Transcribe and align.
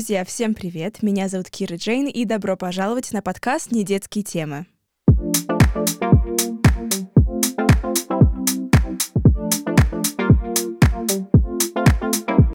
Друзья, 0.00 0.24
всем 0.24 0.54
привет! 0.54 1.02
Меня 1.02 1.28
зовут 1.28 1.50
Кира 1.50 1.76
Джейн, 1.76 2.06
и 2.08 2.24
добро 2.24 2.56
пожаловать 2.56 3.12
на 3.12 3.20
подкаст 3.20 3.70
«Не 3.70 3.84
детские 3.84 4.24
темы». 4.24 4.64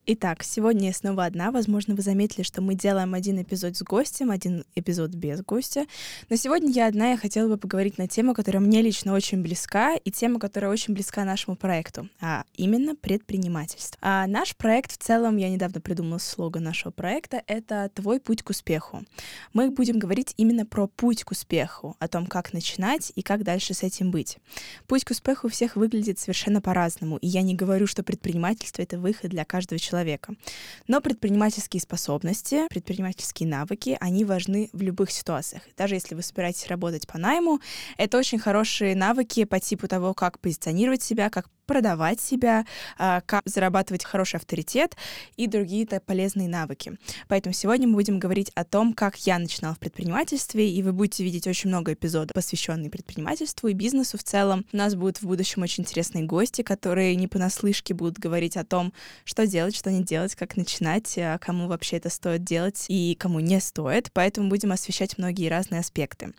Итак, 0.08 0.44
сегодня 0.44 0.90
я 0.90 0.94
снова 0.94 1.26
одна. 1.26 1.50
Возможно, 1.50 1.96
вы 1.96 2.04
заметили, 2.04 2.44
что 2.44 2.62
мы 2.62 2.76
делаем 2.76 3.16
один 3.16 3.42
эпизод 3.42 3.76
с 3.76 3.82
гостем, 3.82 4.30
один 4.30 4.64
эпизод 4.76 5.10
без 5.16 5.42
гостя. 5.42 5.88
Но 6.30 6.36
сегодня 6.36 6.70
я 6.70 6.86
одна, 6.86 7.10
я 7.10 7.18
хотела 7.18 7.50
бы 7.50 7.58
поговорить 7.58 7.98
на 7.98 8.08
тему, 8.08 8.36
которая 8.36 8.62
мне 8.62 8.84
лично 8.84 9.14
очень 9.14 9.42
близка, 9.42 9.96
и 9.96 10.12
тема, 10.12 10.40
которая 10.40 10.70
очень 10.70 10.94
близка 10.94 11.26
нашему 11.26 11.58
проекту, 11.58 12.08
а 12.22 12.44
именно 12.54 12.96
предпринимательство. 12.96 13.98
А 14.00 14.28
наш 14.28 14.56
проект 14.56 14.92
в 14.92 14.98
целом, 14.98 15.38
я 15.38 15.50
недавно 15.50 15.82
придумала 15.82 16.20
слоган 16.20 16.62
нашего 16.62 16.92
проекта, 16.92 17.42
это 17.48 17.90
«Твой 17.96 18.20
путь 18.20 18.44
к 18.44 18.52
успеху». 18.52 19.04
Мы 19.54 19.72
будем 19.72 19.98
говорить 19.98 20.36
именно 20.38 20.68
про 20.68 20.86
путь 20.86 21.24
к 21.24 21.32
успеху, 21.32 21.96
о 21.98 22.08
том, 22.08 22.28
как 22.28 22.54
начинать 22.54 23.12
и 23.16 23.24
как 23.24 23.44
дальше 23.44 23.74
с 23.74 23.82
этим 23.82 24.12
быть. 24.12 24.38
Путь 24.86 25.04
к 25.04 25.10
успеху 25.10 25.48
у 25.48 25.50
всех 25.50 25.76
выглядит 25.76 26.20
совершенно 26.20 26.62
по-разному, 26.62 27.18
и 27.18 27.28
я 27.28 27.42
не 27.42 27.56
говорю, 27.56 27.88
что 27.88 28.04
предпринимательство— 28.04 28.82
это 28.84 29.00
выход 29.00 29.32
для 29.32 29.46
каждого 29.46 29.80
человека, 29.80 29.95
человека. 29.96 30.34
Но 30.88 31.02
предпринимательские 31.02 31.82
способности, 31.82 32.68
предпринимательские 32.70 33.48
навыки, 33.48 33.98
они 34.00 34.26
важны 34.26 34.70
в 34.74 34.82
любых 34.82 35.12
ситуациях. 35.12 35.64
Даже 35.78 35.96
если 35.96 36.16
вы 36.16 36.22
собираетесь 36.22 36.68
работать 36.68 37.08
по 37.08 37.18
найму, 37.18 37.60
это 37.98 38.18
очень 38.18 38.40
хорошие 38.40 38.96
навыки 38.96 39.46
по 39.46 39.60
типу 39.60 39.88
того, 39.88 40.14
как 40.14 40.40
позиционировать 40.40 41.02
себя, 41.02 41.30
как 41.30 41.48
продавать 41.66 42.20
себя, 42.20 42.66
а, 42.98 43.22
как 43.22 43.42
зарабатывать 43.46 44.04
хороший 44.04 44.38
авторитет 44.38 44.96
и 45.36 45.48
другие-то 45.48 46.00
полезные 46.00 46.48
навыки. 46.48 46.98
Поэтому 47.28 47.54
сегодня 47.54 47.88
мы 47.88 47.96
будем 47.96 48.20
говорить 48.20 48.52
о 48.56 48.64
том, 48.64 48.94
как 48.94 49.18
я 49.26 49.40
начинала 49.40 49.76
в 49.76 49.80
предпринимательстве, 49.80 50.70
и 50.70 50.82
вы 50.84 50.94
будете 50.94 51.24
видеть 51.24 51.48
очень 51.48 51.70
много 51.70 51.94
эпизодов, 51.94 52.34
посвященных 52.34 52.92
предпринимательству 52.92 53.68
и 53.68 53.74
бизнесу 53.74 54.18
в 54.18 54.24
целом. 54.24 54.66
У 54.72 54.78
нас 54.78 54.96
будут 54.96 55.18
в 55.18 55.24
будущем 55.28 55.64
очень 55.64 55.84
интересные 55.84 56.24
гости, 56.24 56.62
которые 56.62 57.16
не 57.16 57.28
понаслышке 57.28 57.94
будут 57.94 58.20
говорить 58.20 58.58
о 58.58 58.64
том, 58.64 58.94
что 59.24 59.48
делать, 59.48 59.76
что 59.76 59.92
не 59.92 60.04
делать, 60.04 60.36
как 60.36 60.58
начинать, 60.58 61.18
а, 61.18 61.38
кому 61.38 61.68
вообще 61.68 61.98
это 61.98 62.10
стоит 62.10 62.44
делать 62.44 62.86
и 62.88 63.16
кому 63.20 63.40
не 63.40 63.60
стоит. 63.60 64.12
Поэтому 64.14 64.50
будем 64.50 64.72
освещать 64.72 65.18
многие 65.18 65.50
разные 65.50 65.82
аспекты. 65.82 66.34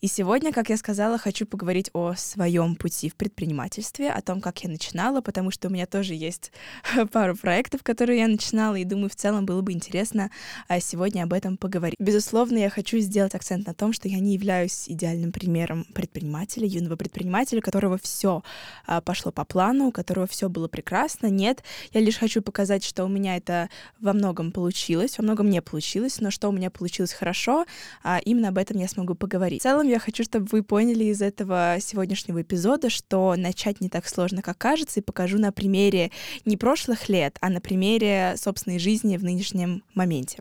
И 0.00 0.06
сегодня, 0.06 0.52
как 0.52 0.70
я 0.70 0.76
сказала, 0.76 1.18
хочу 1.18 1.46
поговорить 1.46 1.90
о 1.92 2.14
своем 2.14 2.76
пути 2.76 3.08
в 3.08 3.14
предпринимательстве, 3.14 4.10
о 4.10 4.22
том, 4.22 4.40
как 4.40 4.62
я 4.64 4.69
начинала, 4.70 5.20
потому 5.20 5.50
что 5.50 5.68
у 5.68 5.70
меня 5.70 5.86
тоже 5.86 6.14
есть 6.14 6.52
пару 7.12 7.36
проектов, 7.36 7.82
которые 7.82 8.20
я 8.20 8.28
начинала, 8.28 8.76
и 8.76 8.84
думаю, 8.84 9.10
в 9.10 9.14
целом 9.14 9.46
было 9.46 9.60
бы 9.60 9.72
интересно 9.72 10.30
а, 10.68 10.80
сегодня 10.80 11.22
об 11.22 11.32
этом 11.32 11.56
поговорить. 11.56 11.96
Безусловно, 11.98 12.58
я 12.58 12.70
хочу 12.70 12.98
сделать 12.98 13.34
акцент 13.34 13.66
на 13.66 13.74
том, 13.74 13.92
что 13.92 14.08
я 14.08 14.18
не 14.18 14.34
являюсь 14.34 14.88
идеальным 14.88 15.32
примером 15.32 15.84
предпринимателя, 15.94 16.66
юного 16.66 16.96
предпринимателя, 16.96 17.60
которого 17.60 17.98
все 17.98 18.42
а, 18.86 19.00
пошло 19.00 19.32
по 19.32 19.44
плану, 19.44 19.88
у 19.88 19.92
которого 19.92 20.26
все 20.26 20.48
было 20.48 20.68
прекрасно. 20.68 21.26
Нет, 21.26 21.62
я 21.92 22.00
лишь 22.00 22.18
хочу 22.18 22.42
показать, 22.42 22.84
что 22.84 23.04
у 23.04 23.08
меня 23.08 23.36
это 23.36 23.68
во 24.00 24.12
многом 24.12 24.52
получилось, 24.52 25.18
во 25.18 25.24
многом 25.24 25.50
не 25.50 25.60
получилось, 25.60 26.20
но 26.20 26.30
что 26.30 26.48
у 26.48 26.52
меня 26.52 26.70
получилось 26.70 27.12
хорошо, 27.12 27.66
а, 28.02 28.18
именно 28.24 28.48
об 28.48 28.58
этом 28.58 28.78
я 28.78 28.88
смогу 28.88 29.14
поговорить. 29.14 29.60
В 29.60 29.62
целом, 29.64 29.86
я 29.88 29.98
хочу, 29.98 30.24
чтобы 30.24 30.46
вы 30.50 30.62
поняли 30.62 31.04
из 31.04 31.22
этого 31.22 31.76
сегодняшнего 31.80 32.42
эпизода, 32.42 32.90
что 32.90 33.34
начать 33.36 33.80
не 33.80 33.88
так 33.88 34.06
сложно, 34.06 34.42
как 34.42 34.58
кажется, 34.60 35.00
и 35.00 35.02
покажу 35.02 35.38
на 35.38 35.50
примере 35.50 36.12
не 36.44 36.56
прошлых 36.56 37.08
лет, 37.08 37.36
а 37.40 37.48
на 37.48 37.60
примере 37.60 38.34
собственной 38.36 38.78
жизни 38.78 39.16
в 39.16 39.24
нынешнем 39.24 39.82
моменте. 39.94 40.40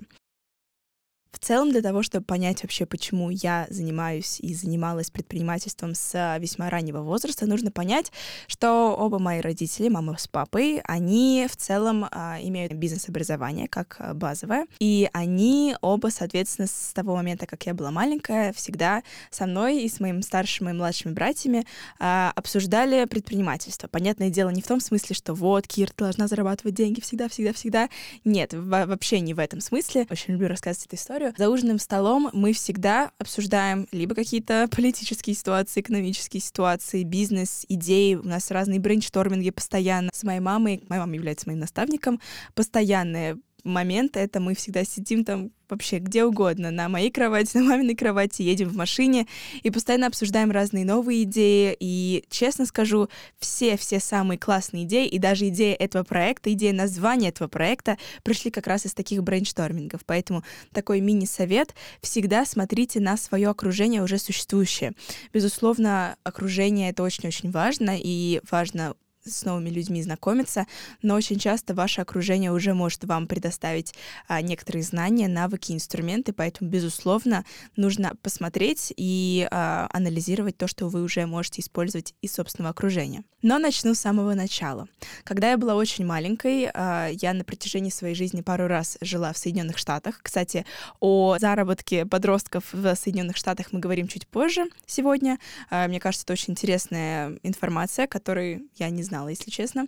В 1.32 1.38
целом, 1.38 1.72
для 1.72 1.82
того, 1.82 2.02
чтобы 2.02 2.26
понять 2.26 2.64
вообще, 2.64 2.88
почему 2.88 3.30
я 3.30 3.68
занимаюсь 3.70 4.40
и 4.40 4.54
занималась 4.56 5.12
предпринимательством 5.12 5.94
с 5.94 6.38
весьма 6.40 6.72
раннего 6.72 7.02
возраста, 7.02 7.46
нужно 7.46 7.70
понять, 7.72 8.12
что 8.48 8.96
оба 8.98 9.20
мои 9.20 9.40
родители, 9.40 9.90
мама 9.90 10.18
с 10.18 10.28
папой, 10.28 10.82
они 10.86 11.48
в 11.50 11.56
целом 11.56 12.08
а, 12.10 12.40
имеют 12.42 12.74
бизнес-образование 12.74 13.68
как 13.68 13.98
а, 14.00 14.16
базовое, 14.16 14.66
и 14.80 15.08
они 15.14 15.76
оба, 15.82 16.08
соответственно, 16.08 16.68
с 16.68 16.94
того 16.94 17.16
момента, 17.16 17.46
как 17.46 17.64
я 17.68 17.76
была 17.76 17.92
маленькая, 17.92 18.52
всегда 18.54 19.04
со 19.30 19.46
мной 19.46 19.84
и 19.84 19.90
с 19.90 20.00
моим 20.00 20.24
старшим 20.24 20.70
и 20.70 20.74
младшими 20.74 21.14
братьями 21.14 21.66
а, 22.00 22.34
обсуждали 22.36 23.06
предпринимательство. 23.06 23.88
Понятное 23.88 24.32
дело, 24.32 24.50
не 24.50 24.64
в 24.64 24.68
том 24.68 24.80
смысле, 24.80 25.16
что 25.16 25.36
вот, 25.36 25.68
Кир, 25.68 25.92
ты 25.92 26.06
должна 26.06 26.28
зарабатывать 26.28 26.74
деньги 26.74 27.02
всегда-всегда-всегда. 27.02 27.90
Нет, 28.26 28.54
вообще 28.54 29.20
не 29.20 29.36
в 29.36 29.40
этом 29.40 29.62
смысле. 29.62 30.08
Очень 30.10 30.34
люблю 30.34 30.48
рассказывать 30.48 30.88
эту 30.88 30.96
историю 30.96 31.19
историю. 31.20 31.34
За 31.38 31.50
ужинным 31.50 31.80
столом 31.80 32.30
мы 32.34 32.54
всегда 32.54 33.12
обсуждаем 33.18 33.88
либо 33.92 34.16
какие-то 34.16 34.68
политические 34.74 35.36
ситуации, 35.36 35.82
экономические 35.82 36.42
ситуации, 36.42 37.04
бизнес, 37.04 37.66
идеи. 37.68 38.16
У 38.16 38.24
нас 38.24 38.52
разные 38.52 38.80
брейншторминги 38.80 39.52
постоянно. 39.52 40.10
С 40.14 40.24
моей 40.24 40.40
мамой, 40.40 40.84
моя 40.88 41.02
мама 41.02 41.16
является 41.16 41.48
моим 41.48 41.60
наставником, 41.60 42.20
постоянные 42.56 43.38
моменты, 43.64 44.20
это 44.20 44.40
мы 44.40 44.56
всегда 44.56 44.84
сидим 44.84 45.24
там 45.24 45.52
вообще 45.70 46.00
где 46.00 46.26
угодно, 46.26 46.72
на 46.72 46.90
моей 46.90 47.12
кровати, 47.12 47.52
на 47.58 47.64
маминой 47.64 47.96
кровати, 47.96 48.42
едем 48.42 48.70
в 48.70 48.76
машине 48.76 49.28
и 49.62 49.70
постоянно 49.70 50.08
обсуждаем 50.08 50.52
разные 50.52 50.86
новые 50.86 51.24
идеи. 51.24 51.76
И, 51.80 52.26
честно 52.30 52.66
скажу, 52.66 53.10
все-все 53.38 54.00
самые 54.00 54.38
классные 54.38 54.84
идеи, 54.84 55.08
и 55.08 55.20
даже 55.20 55.48
идея 55.50 55.76
этого 55.76 56.04
проекта, 56.04 56.52
идея 56.54 56.74
названия 56.74 57.30
этого 57.30 57.48
проекта 57.48 57.98
пришли 58.24 58.52
как 58.52 58.68
раз 58.68 58.86
из 58.86 58.94
таких 58.94 59.24
брейнштормингов. 59.24 60.02
Поэтому 60.06 60.44
такой 60.74 61.02
мини-совет— 61.02 61.76
всегда 62.02 62.46
смотрите 62.46 63.00
на 63.00 63.18
свое 63.18 63.50
окружение 63.50 64.02
уже 64.02 64.18
существующее. 64.18 64.94
Безусловно, 65.34 66.16
окружение— 66.24 66.90
это 66.92 67.04
очень-очень 67.04 67.52
важно, 67.52 67.96
и 67.98 68.42
важно 68.50 68.96
с 69.30 69.44
новыми 69.46 69.70
людьми 69.70 70.02
знакомиться, 70.02 70.66
но 71.02 71.16
очень 71.16 71.40
часто 71.40 71.74
ваше 71.74 72.02
окружение 72.02 72.52
уже 72.52 72.74
может 72.74 73.04
вам 73.04 73.28
предоставить 73.28 73.94
а, 74.28 74.42
некоторые 74.42 74.84
знания, 74.84 75.28
навыки, 75.28 75.72
инструменты, 75.72 76.34
поэтому, 76.34 76.70
безусловно, 76.70 77.46
нужно 77.76 78.14
посмотреть 78.22 78.94
и 78.96 79.48
а, 79.52 79.90
анализировать 79.94 80.58
то, 80.58 80.68
что 80.68 80.88
вы 80.88 81.04
уже 81.04 81.26
можете 81.26 81.62
использовать 81.62 82.14
из 82.22 82.34
собственного 82.34 82.72
окружения. 82.72 83.24
Но 83.42 83.58
начну 83.58 83.94
с 83.94 84.00
самого 84.00 84.34
начала. 84.34 84.88
Когда 85.24 85.52
я 85.52 85.58
была 85.58 85.76
очень 85.76 86.06
маленькой, 86.06 86.70
а, 86.74 87.10
я 87.10 87.34
на 87.34 87.44
протяжении 87.44 87.90
своей 87.90 88.16
жизни 88.16 88.42
пару 88.42 88.68
раз 88.68 88.98
жила 89.02 89.32
в 89.32 89.38
Соединенных 89.38 89.78
Штатах. 89.78 90.20
Кстати, 90.22 90.66
о 91.00 91.38
заработке 91.40 92.06
подростков 92.06 92.66
в 92.74 92.96
Соединенных 92.96 93.38
Штатах 93.38 93.72
мы 93.72 93.80
говорим 93.80 94.08
чуть 94.08 94.28
позже 94.28 94.66
сегодня. 94.86 95.40
А, 95.70 95.88
мне 95.88 96.00
кажется, 96.00 96.26
это 96.26 96.34
очень 96.34 96.52
интересная 96.52 97.38
информация, 97.44 98.08
которой 98.08 98.70
я 98.76 98.90
не 98.90 99.04
знала, 99.04 99.19
если 99.28 99.50
честно. 99.50 99.88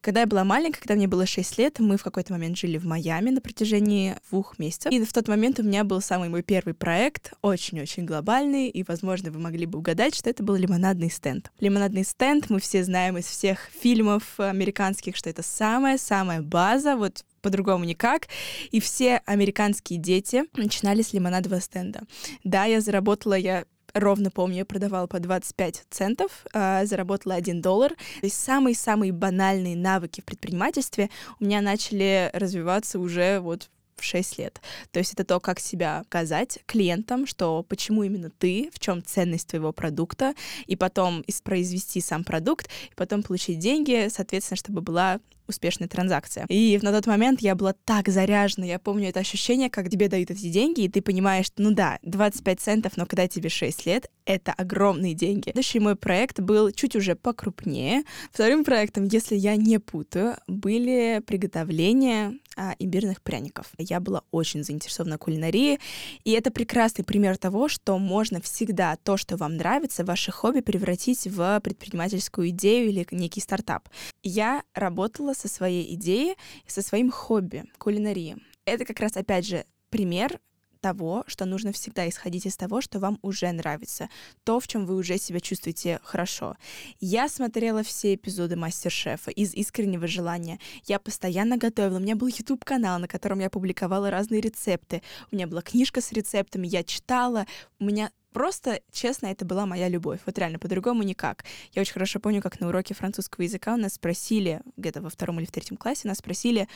Когда 0.00 0.20
я 0.20 0.26
была 0.26 0.44
маленькая, 0.44 0.80
когда 0.80 0.94
мне 0.94 1.06
было 1.06 1.26
6 1.26 1.58
лет, 1.58 1.78
мы 1.78 1.96
в 1.96 2.02
какой-то 2.02 2.32
момент 2.32 2.56
жили 2.56 2.78
в 2.78 2.86
Майами 2.86 3.30
на 3.30 3.40
протяжении 3.40 4.16
двух 4.30 4.58
месяцев. 4.58 4.92
И 4.92 5.04
в 5.04 5.12
тот 5.12 5.28
момент 5.28 5.58
у 5.60 5.62
меня 5.62 5.84
был 5.84 6.00
самый 6.00 6.28
мой 6.28 6.42
первый 6.42 6.74
проект, 6.74 7.32
очень-очень 7.42 8.04
глобальный, 8.04 8.68
и, 8.68 8.82
возможно, 8.82 9.30
вы 9.30 9.40
могли 9.40 9.66
бы 9.66 9.78
угадать, 9.78 10.14
что 10.14 10.30
это 10.30 10.42
был 10.42 10.54
лимонадный 10.54 11.10
стенд. 11.10 11.50
Лимонадный 11.60 12.04
стенд 12.04 12.48
мы 12.48 12.60
все 12.60 12.84
знаем 12.84 13.18
из 13.18 13.26
всех 13.26 13.68
фильмов 13.80 14.38
американских, 14.38 15.16
что 15.16 15.28
это 15.28 15.42
самая-самая 15.42 16.40
база, 16.40 16.96
вот 16.96 17.24
по-другому 17.40 17.84
никак. 17.84 18.28
И 18.70 18.80
все 18.80 19.22
американские 19.26 19.98
дети 19.98 20.44
начинали 20.54 21.02
с 21.02 21.12
лимонадового 21.12 21.60
стенда. 21.60 22.02
Да, 22.44 22.64
я 22.64 22.80
заработала, 22.80 23.34
я 23.34 23.64
ровно 23.94 24.30
помню, 24.30 24.58
я 24.58 24.64
продавала 24.64 25.06
по 25.06 25.20
25 25.20 25.84
центов, 25.90 26.46
э, 26.52 26.86
заработала 26.86 27.34
1 27.34 27.60
доллар. 27.60 27.90
То 27.90 28.26
есть 28.26 28.36
самые-самые 28.36 29.12
банальные 29.12 29.76
навыки 29.76 30.20
в 30.20 30.24
предпринимательстве 30.24 31.10
у 31.38 31.44
меня 31.44 31.60
начали 31.60 32.30
развиваться 32.32 32.98
уже 32.98 33.40
вот 33.40 33.68
в 34.00 34.04
6 34.04 34.38
лет. 34.38 34.60
То 34.90 34.98
есть 34.98 35.12
это 35.12 35.24
то, 35.24 35.40
как 35.40 35.60
себя 35.60 36.02
показать 36.04 36.58
клиентам, 36.66 37.26
что 37.26 37.62
почему 37.62 38.02
именно 38.02 38.30
ты, 38.30 38.70
в 38.72 38.78
чем 38.78 39.04
ценность 39.04 39.48
твоего 39.48 39.72
продукта, 39.72 40.34
и 40.66 40.76
потом 40.76 41.24
произвести 41.44 42.00
сам 42.00 42.24
продукт, 42.24 42.68
и 42.90 42.94
потом 42.94 43.22
получить 43.22 43.58
деньги, 43.58 44.08
соответственно, 44.10 44.56
чтобы 44.56 44.80
была 44.82 45.20
успешная 45.50 45.88
транзакция. 45.88 46.46
И 46.48 46.78
на 46.80 46.92
тот 46.92 47.06
момент 47.06 47.40
я 47.40 47.54
была 47.54 47.74
так 47.84 48.08
заряжена. 48.08 48.64
Я 48.64 48.78
помню 48.78 49.08
это 49.08 49.20
ощущение, 49.20 49.68
как 49.68 49.90
тебе 49.90 50.08
дают 50.08 50.30
эти 50.30 50.48
деньги, 50.48 50.82
и 50.82 50.88
ты 50.88 51.02
понимаешь, 51.02 51.46
ну 51.58 51.72
да, 51.72 51.98
25 52.02 52.60
центов, 52.60 52.96
но 52.96 53.04
когда 53.04 53.28
тебе 53.28 53.48
6 53.48 53.86
лет, 53.86 54.10
это 54.24 54.52
огромные 54.52 55.14
деньги. 55.14 55.50
Следующий 55.50 55.80
мой 55.80 55.96
проект 55.96 56.40
был 56.40 56.70
чуть 56.70 56.96
уже 56.96 57.16
покрупнее. 57.16 58.04
Вторым 58.32 58.64
проектом, 58.64 59.04
если 59.04 59.34
я 59.34 59.56
не 59.56 59.78
путаю, 59.78 60.36
были 60.46 61.20
приготовления 61.26 62.38
а, 62.60 62.76
имбирных 62.78 63.22
пряников. 63.22 63.72
Я 63.78 64.00
была 64.00 64.22
очень 64.30 64.62
заинтересована 64.62 65.16
кулинарией, 65.16 65.80
и 66.24 66.32
это 66.32 66.50
прекрасный 66.50 67.04
пример 67.04 67.38
того, 67.38 67.68
что 67.68 67.98
можно 67.98 68.42
всегда 68.42 68.96
то, 68.96 69.16
что 69.16 69.38
вам 69.38 69.56
нравится, 69.56 70.04
ваше 70.04 70.30
хобби 70.30 70.60
превратить 70.60 71.26
в 71.26 71.60
предпринимательскую 71.60 72.50
идею 72.50 72.90
или 72.90 73.06
некий 73.12 73.40
стартап. 73.40 73.88
Я 74.22 74.62
работала 74.74 75.32
со 75.32 75.48
своей 75.48 75.94
идеей, 75.94 76.36
со 76.66 76.82
своим 76.82 77.10
хобби— 77.10 77.64
кулинарией 77.78 78.36
Это 78.66 78.84
как 78.84 79.00
раз, 79.00 79.16
опять 79.16 79.46
же, 79.46 79.64
пример 79.88 80.38
того, 80.80 81.24
что 81.26 81.44
нужно 81.44 81.72
всегда 81.72 82.08
исходить 82.08 82.46
из 82.46 82.56
того, 82.56 82.80
что 82.80 82.98
вам 82.98 83.18
уже 83.22 83.50
нравится, 83.52 84.08
то, 84.44 84.60
в 84.60 84.66
чем 84.66 84.86
вы 84.86 84.96
уже 84.96 85.18
себя 85.18 85.40
чувствуете 85.40 86.00
хорошо. 86.02 86.56
Я 87.00 87.28
смотрела 87.28 87.82
все 87.82 88.14
эпизоды 88.14 88.56
Мастер-шефа 88.56 89.30
из 89.30 89.54
искреннего 89.54 90.06
желания. 90.06 90.58
Я 90.84 90.98
постоянно 90.98 91.56
готовила. 91.56 91.98
У 91.98 92.00
меня 92.00 92.16
был 92.16 92.28
YouTube-канал, 92.28 92.98
на 92.98 93.08
котором 93.08 93.40
я 93.40 93.50
публиковала 93.50 94.10
разные 94.10 94.40
рецепты. 94.40 95.02
У 95.30 95.36
меня 95.36 95.46
была 95.46 95.62
книжка 95.62 96.00
с 96.00 96.12
рецептами, 96.12 96.66
я 96.66 96.82
читала. 96.82 97.46
У 97.78 97.84
меня 97.84 98.10
Просто, 98.32 98.80
честно, 98.92 99.26
это 99.26 99.44
была 99.44 99.66
моя 99.66 99.88
любовь. 99.88 100.20
Вот 100.24 100.38
реально, 100.38 100.58
по-другому 100.58 101.02
никак. 101.02 101.44
Я 101.72 101.82
очень 101.82 101.94
хорошо 101.94 102.20
помню, 102.20 102.40
как 102.40 102.60
на 102.60 102.68
уроке 102.68 102.94
французского 102.94 103.42
языка 103.42 103.74
у 103.74 103.76
нас 103.76 103.94
спросили, 103.94 104.60
где-то 104.76 105.02
во 105.02 105.10
втором 105.10 105.40
или 105.40 105.46
в 105.46 105.50
третьем 105.50 105.76
классе, 105.76 106.06
нас 106.06 106.18
спросили, 106.18 106.68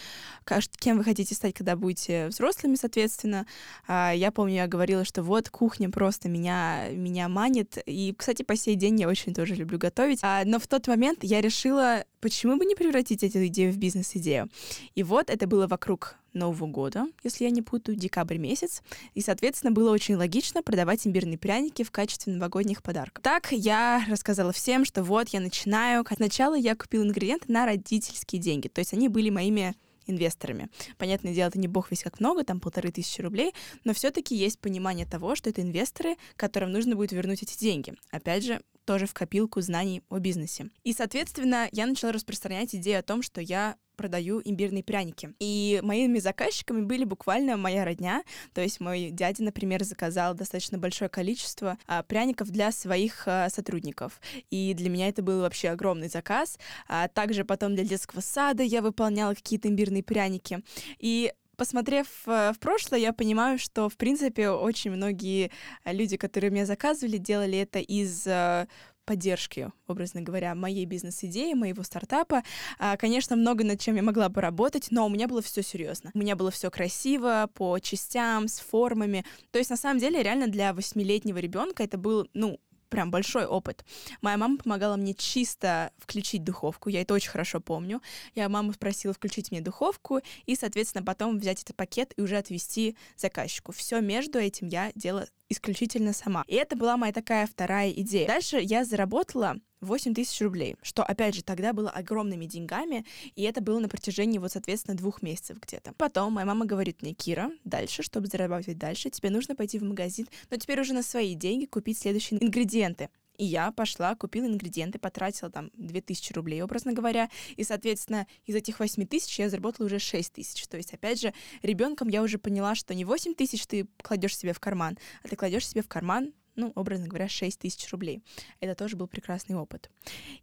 кем 0.78 0.98
вы 0.98 1.04
хотите 1.04 1.34
стать, 1.34 1.54
когда 1.54 1.76
будете 1.76 2.28
взрослыми, 2.28 2.74
соответственно. 2.74 3.46
А, 3.86 4.12
я 4.12 4.32
помню, 4.32 4.54
я 4.54 4.66
говорила, 4.66 5.04
что 5.04 5.22
вот 5.22 5.48
кухня 5.48 5.90
просто 5.90 6.28
меня, 6.28 6.88
меня 6.90 7.28
манит. 7.28 7.78
И, 7.86 8.14
кстати, 8.16 8.42
по 8.42 8.56
сей 8.56 8.74
день 8.74 9.00
я 9.00 9.08
очень 9.08 9.32
тоже 9.32 9.54
люблю 9.54 9.78
готовить. 9.78 10.20
А, 10.22 10.42
но 10.44 10.58
в 10.58 10.66
тот 10.66 10.88
момент 10.88 11.20
я 11.22 11.40
решила, 11.40 12.04
почему 12.20 12.56
бы 12.56 12.64
не 12.64 12.74
превратить 12.74 13.22
эту 13.22 13.46
идею 13.46 13.72
в 13.72 13.76
бизнес-идею. 13.76 14.48
И 14.94 15.02
вот 15.02 15.30
это 15.30 15.46
было 15.46 15.66
вокруг 15.66 16.16
Нового 16.34 16.66
года, 16.66 17.06
если 17.22 17.44
я 17.44 17.50
не 17.50 17.62
путаю, 17.62 17.96
декабрь 17.96 18.38
месяц. 18.38 18.82
И, 19.14 19.20
соответственно, 19.20 19.72
было 19.72 19.90
очень 19.90 20.16
логично 20.16 20.62
продавать 20.62 21.06
имбирные 21.06 21.38
пряники 21.38 21.82
в 21.82 21.90
качестве 21.90 22.32
новогодних 22.32 22.82
подарков. 22.82 23.22
Так 23.22 23.52
я 23.52 24.04
рассказала 24.08 24.52
всем, 24.52 24.84
что 24.84 25.02
вот 25.02 25.28
я 25.30 25.40
начинаю. 25.40 26.04
Сначала 26.14 26.54
я 26.54 26.74
купила 26.74 27.04
ингредиенты 27.04 27.50
на 27.52 27.66
родительские 27.66 28.40
деньги. 28.40 28.68
То 28.68 28.80
есть 28.80 28.92
они 28.92 29.08
были 29.08 29.30
моими 29.30 29.74
инвесторами. 30.06 30.68
Понятное 30.98 31.34
дело, 31.34 31.48
это 31.48 31.58
не 31.58 31.68
бог 31.68 31.90
весь 31.90 32.02
как 32.02 32.20
много, 32.20 32.44
там 32.44 32.60
полторы 32.60 32.90
тысячи 32.90 33.20
рублей, 33.20 33.54
но 33.84 33.94
все-таки 33.94 34.34
есть 34.34 34.58
понимание 34.58 35.06
того, 35.06 35.34
что 35.34 35.50
это 35.50 35.62
инвесторы, 35.62 36.16
которым 36.36 36.72
нужно 36.72 36.94
будет 36.94 37.12
вернуть 37.12 37.42
эти 37.42 37.58
деньги. 37.58 37.94
Опять 38.10 38.44
же, 38.44 38.60
тоже 38.84 39.06
в 39.06 39.14
копилку 39.14 39.60
знаний 39.60 40.02
о 40.08 40.18
бизнесе. 40.18 40.70
И, 40.82 40.92
соответственно, 40.92 41.68
я 41.72 41.86
начала 41.86 42.12
распространять 42.12 42.74
идею 42.74 43.00
о 43.00 43.02
том, 43.02 43.22
что 43.22 43.40
я 43.40 43.76
продаю 43.94 44.42
имбирные 44.44 44.82
пряники. 44.82 45.34
И 45.38 45.80
моими 45.82 46.18
заказчиками 46.18 46.82
были 46.82 47.04
буквально 47.04 47.56
моя 47.56 47.84
родня. 47.84 48.22
То 48.52 48.60
есть 48.60 48.80
мой 48.80 49.10
дядя, 49.10 49.42
например, 49.44 49.84
заказал 49.84 50.34
достаточно 50.34 50.78
большое 50.78 51.08
количество 51.08 51.78
а, 51.86 52.02
пряников 52.02 52.50
для 52.50 52.72
своих 52.72 53.26
а, 53.26 53.48
сотрудников. 53.48 54.20
И 54.50 54.74
для 54.74 54.90
меня 54.90 55.08
это 55.08 55.22
был 55.22 55.40
вообще 55.40 55.70
огромный 55.70 56.08
заказ. 56.08 56.58
А 56.88 57.08
также 57.08 57.44
потом 57.44 57.74
для 57.74 57.84
детского 57.84 58.20
сада 58.20 58.62
я 58.62 58.82
выполняла 58.82 59.34
какие-то 59.34 59.68
имбирные 59.68 60.02
пряники. 60.02 60.62
И 60.98 61.32
посмотрев 61.56 62.06
э, 62.26 62.52
в 62.52 62.58
прошлое, 62.58 63.00
я 63.00 63.12
понимаю, 63.12 63.58
что, 63.58 63.88
в 63.88 63.96
принципе, 63.96 64.50
очень 64.50 64.90
многие 64.90 65.50
люди, 65.84 66.16
которые 66.16 66.50
меня 66.50 66.66
заказывали, 66.66 67.16
делали 67.16 67.58
это 67.58 67.78
из 67.78 68.26
э, 68.26 68.66
поддержки, 69.04 69.70
образно 69.86 70.22
говоря, 70.22 70.54
моей 70.54 70.84
бизнес-идеи, 70.86 71.54
моего 71.54 71.82
стартапа. 71.82 72.42
А, 72.78 72.96
конечно, 72.96 73.36
много 73.36 73.64
над 73.64 73.80
чем 73.80 73.96
я 73.96 74.02
могла 74.02 74.28
бы 74.28 74.40
работать, 74.40 74.88
но 74.90 75.06
у 75.06 75.08
меня 75.08 75.28
было 75.28 75.42
все 75.42 75.62
серьезно. 75.62 76.10
У 76.14 76.18
меня 76.18 76.36
было 76.36 76.50
все 76.50 76.70
красиво, 76.70 77.48
по 77.54 77.78
частям, 77.78 78.48
с 78.48 78.58
формами. 78.58 79.24
То 79.50 79.58
есть, 79.58 79.70
на 79.70 79.76
самом 79.76 79.98
деле, 79.98 80.22
реально 80.22 80.48
для 80.48 80.72
восьмилетнего 80.72 81.38
ребенка 81.38 81.82
это 81.82 81.98
был, 81.98 82.28
ну, 82.34 82.58
прям 82.94 83.10
большой 83.10 83.44
опыт. 83.44 83.84
Моя 84.22 84.36
мама 84.36 84.56
помогала 84.56 84.96
мне 84.96 85.14
чисто 85.14 85.90
включить 85.98 86.44
духовку, 86.44 86.88
я 86.88 87.02
это 87.02 87.12
очень 87.14 87.30
хорошо 87.30 87.60
помню. 87.60 88.00
Я 88.34 88.48
маму 88.48 88.72
спросила 88.72 89.12
включить 89.12 89.50
мне 89.50 89.60
духовку 89.60 90.20
и, 90.46 90.54
соответственно, 90.54 91.04
потом 91.04 91.38
взять 91.38 91.62
этот 91.62 91.76
пакет 91.76 92.14
и 92.16 92.22
уже 92.22 92.36
отвезти 92.36 92.96
заказчику. 93.16 93.72
Все 93.72 94.00
между 94.00 94.38
этим 94.38 94.68
я 94.68 94.92
делала 94.94 95.26
исключительно 95.48 96.12
сама. 96.12 96.44
И 96.46 96.54
это 96.54 96.76
была 96.76 96.96
моя 96.96 97.12
такая 97.12 97.46
вторая 97.46 97.90
идея. 97.90 98.26
Дальше 98.26 98.58
я 98.60 98.84
заработала 98.84 99.56
8 99.84 100.14
тысяч 100.14 100.40
рублей, 100.40 100.76
что, 100.82 101.02
опять 101.02 101.34
же, 101.34 101.42
тогда 101.42 101.72
было 101.72 101.90
огромными 101.90 102.46
деньгами, 102.46 103.04
и 103.34 103.42
это 103.42 103.60
было 103.60 103.78
на 103.78 103.88
протяжении, 103.88 104.38
вот, 104.38 104.52
соответственно, 104.52 104.96
двух 104.96 105.22
месяцев 105.22 105.58
где-то. 105.60 105.92
Потом 105.94 106.32
моя 106.34 106.46
мама 106.46 106.66
говорит 106.66 107.02
мне, 107.02 107.12
Кира, 107.12 107.50
дальше, 107.64 108.02
чтобы 108.02 108.26
зарабатывать 108.26 108.78
дальше, 108.78 109.10
тебе 109.10 109.30
нужно 109.30 109.54
пойти 109.54 109.78
в 109.78 109.84
магазин, 109.84 110.28
но 110.50 110.56
теперь 110.56 110.80
уже 110.80 110.94
на 110.94 111.02
свои 111.02 111.34
деньги 111.34 111.66
купить 111.66 111.98
следующие 111.98 112.42
ингредиенты. 112.42 113.08
И 113.36 113.44
я 113.44 113.72
пошла, 113.72 114.14
купила 114.14 114.46
ингредиенты, 114.46 114.98
потратила 114.98 115.50
там 115.50 115.70
2000 115.74 116.32
рублей, 116.34 116.62
образно 116.62 116.92
говоря. 116.92 117.28
И, 117.56 117.64
соответственно, 117.64 118.26
из 118.46 118.54
этих 118.54 118.78
8 118.78 119.06
тысяч 119.06 119.38
я 119.38 119.50
заработала 119.50 119.86
уже 119.86 119.98
6 119.98 120.32
тысяч. 120.32 120.66
То 120.68 120.76
есть, 120.76 120.94
опять 120.94 121.20
же, 121.20 121.34
ребенком 121.62 122.08
я 122.08 122.22
уже 122.22 122.38
поняла, 122.38 122.74
что 122.74 122.94
не 122.94 123.04
8 123.04 123.34
тысяч 123.34 123.66
ты 123.66 123.88
кладешь 124.02 124.36
себе 124.36 124.52
в 124.52 124.60
карман, 124.60 124.98
а 125.24 125.28
ты 125.28 125.36
кладешь 125.36 125.66
себе 125.66 125.82
в 125.82 125.88
карман 125.88 126.32
ну, 126.56 126.72
образно 126.74 127.08
говоря, 127.08 127.28
6 127.28 127.58
тысяч 127.58 127.90
рублей. 127.90 128.22
Это 128.60 128.74
тоже 128.74 128.96
был 128.96 129.06
прекрасный 129.06 129.56
опыт. 129.56 129.90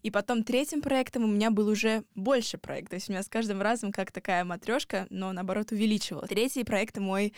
И 0.04 0.12
потом 0.12 0.44
третьим 0.44 0.82
проектом 0.82 1.24
у 1.24 1.28
меня 1.28 1.52
был 1.52 1.68
уже 1.68 2.04
больше 2.16 2.58
проект. 2.58 2.90
То 2.90 2.96
есть 2.96 3.10
у 3.10 3.14
меня 3.14 3.24
с 3.24 3.30
каждым 3.30 3.62
разом 3.62 3.92
как 3.92 4.12
такая 4.12 4.44
матрешка, 4.44 5.08
но 5.10 5.32
наоборот 5.32 5.72
увеличивалась. 5.72 6.30
Третий 6.30 6.64
проект 6.64 6.98
мой 6.98 7.34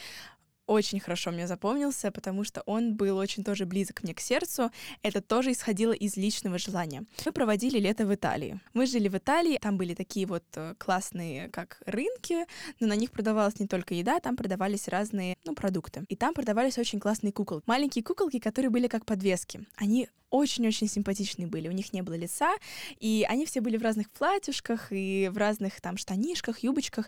очень 0.68 1.00
хорошо 1.00 1.32
мне 1.32 1.48
запомнился, 1.48 2.12
потому 2.12 2.44
что 2.44 2.62
он 2.66 2.96
был 2.96 3.18
очень 3.18 3.44
тоже 3.44 3.66
близок 3.66 4.04
мне 4.04 4.14
к 4.14 4.20
сердцу. 4.20 4.72
Это 5.02 5.22
тоже 5.22 5.52
исходило 5.52 5.92
из 5.92 6.18
личного 6.18 6.58
желания. 6.58 7.04
Мы 7.26 7.32
проводили 7.32 7.80
лето 7.80 8.06
в 8.06 8.14
Италии. 8.14 8.60
Мы 8.74 8.86
жили 8.86 9.08
в 9.08 9.18
Италии, 9.18 9.58
там 9.62 9.78
были 9.78 9.94
такие 9.94 10.26
вот 10.26 10.44
э, 10.56 10.76
классные, 10.78 11.50
как 11.50 11.82
рынки, 11.86 12.46
но 12.80 12.88
на 12.88 12.96
них 12.96 13.12
продавалась 13.12 13.60
не 13.60 13.68
только 13.68 13.94
еда, 13.94 14.20
там 14.20 14.36
продавались 14.36 14.88
разные, 14.88 15.36
ну, 15.46 15.54
продукты. 15.54 16.06
И 16.10 16.16
там 16.16 16.34
продавались 16.34 16.78
очень 16.78 17.00
классные 17.00 17.34
куколки. 17.34 17.64
Маленькие 17.68 18.04
куколки, 18.04 18.40
которые 18.40 18.70
были 18.70 18.88
как 18.88 19.06
подвески. 19.06 19.66
Они 19.76 20.08
очень-очень 20.34 20.88
симпатичные 20.88 21.48
были. 21.48 21.68
У 21.68 21.72
них 21.72 21.94
не 21.94 22.02
было 22.02 22.16
лица, 22.16 22.56
и 23.00 23.24
они 23.30 23.46
все 23.46 23.62
были 23.62 23.78
в 23.78 23.84
разных 23.84 24.10
платьюшках 24.10 24.88
и 24.90 25.30
в 25.32 25.38
разных 25.38 25.80
там 25.80 25.96
штанишках, 25.96 26.60
юбочках. 26.60 27.08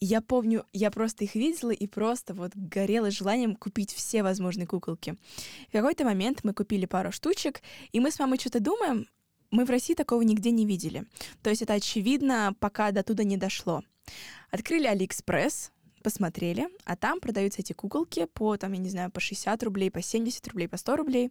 И 0.00 0.06
я 0.06 0.20
помню, 0.20 0.66
я 0.72 0.90
просто 0.90 1.22
их 1.22 1.36
видела 1.36 1.70
и 1.70 1.86
просто 1.86 2.34
вот 2.34 2.50
горела 2.56 2.93
желанием 3.10 3.56
купить 3.56 3.92
все 3.92 4.22
возможные 4.22 4.66
куколки. 4.66 5.16
В 5.68 5.72
какой-то 5.72 6.04
момент 6.04 6.40
мы 6.42 6.54
купили 6.54 6.86
пару 6.86 7.12
штучек, 7.12 7.60
и 7.92 8.00
мы 8.00 8.10
с 8.10 8.18
мамой 8.18 8.38
что-то 8.38 8.60
думаем, 8.60 9.06
мы 9.50 9.64
в 9.64 9.70
России 9.70 9.94
такого 9.94 10.22
нигде 10.22 10.50
не 10.50 10.66
видели. 10.66 11.04
То 11.42 11.50
есть 11.50 11.62
это 11.62 11.74
очевидно, 11.74 12.54
пока 12.58 12.90
до 12.90 13.02
туда 13.02 13.24
не 13.24 13.36
дошло. 13.36 13.82
Открыли 14.50 14.86
Алиэкспресс, 14.86 15.70
посмотрели, 16.04 16.68
а 16.84 16.96
там 16.96 17.18
продаются 17.18 17.62
эти 17.62 17.72
куколки 17.72 18.26
по, 18.26 18.56
там, 18.56 18.72
я 18.72 18.78
не 18.78 18.90
знаю, 18.90 19.10
по 19.10 19.20
60 19.20 19.62
рублей, 19.62 19.90
по 19.90 20.02
70 20.02 20.46
рублей, 20.48 20.68
по 20.68 20.76
100 20.76 20.96
рублей. 20.96 21.30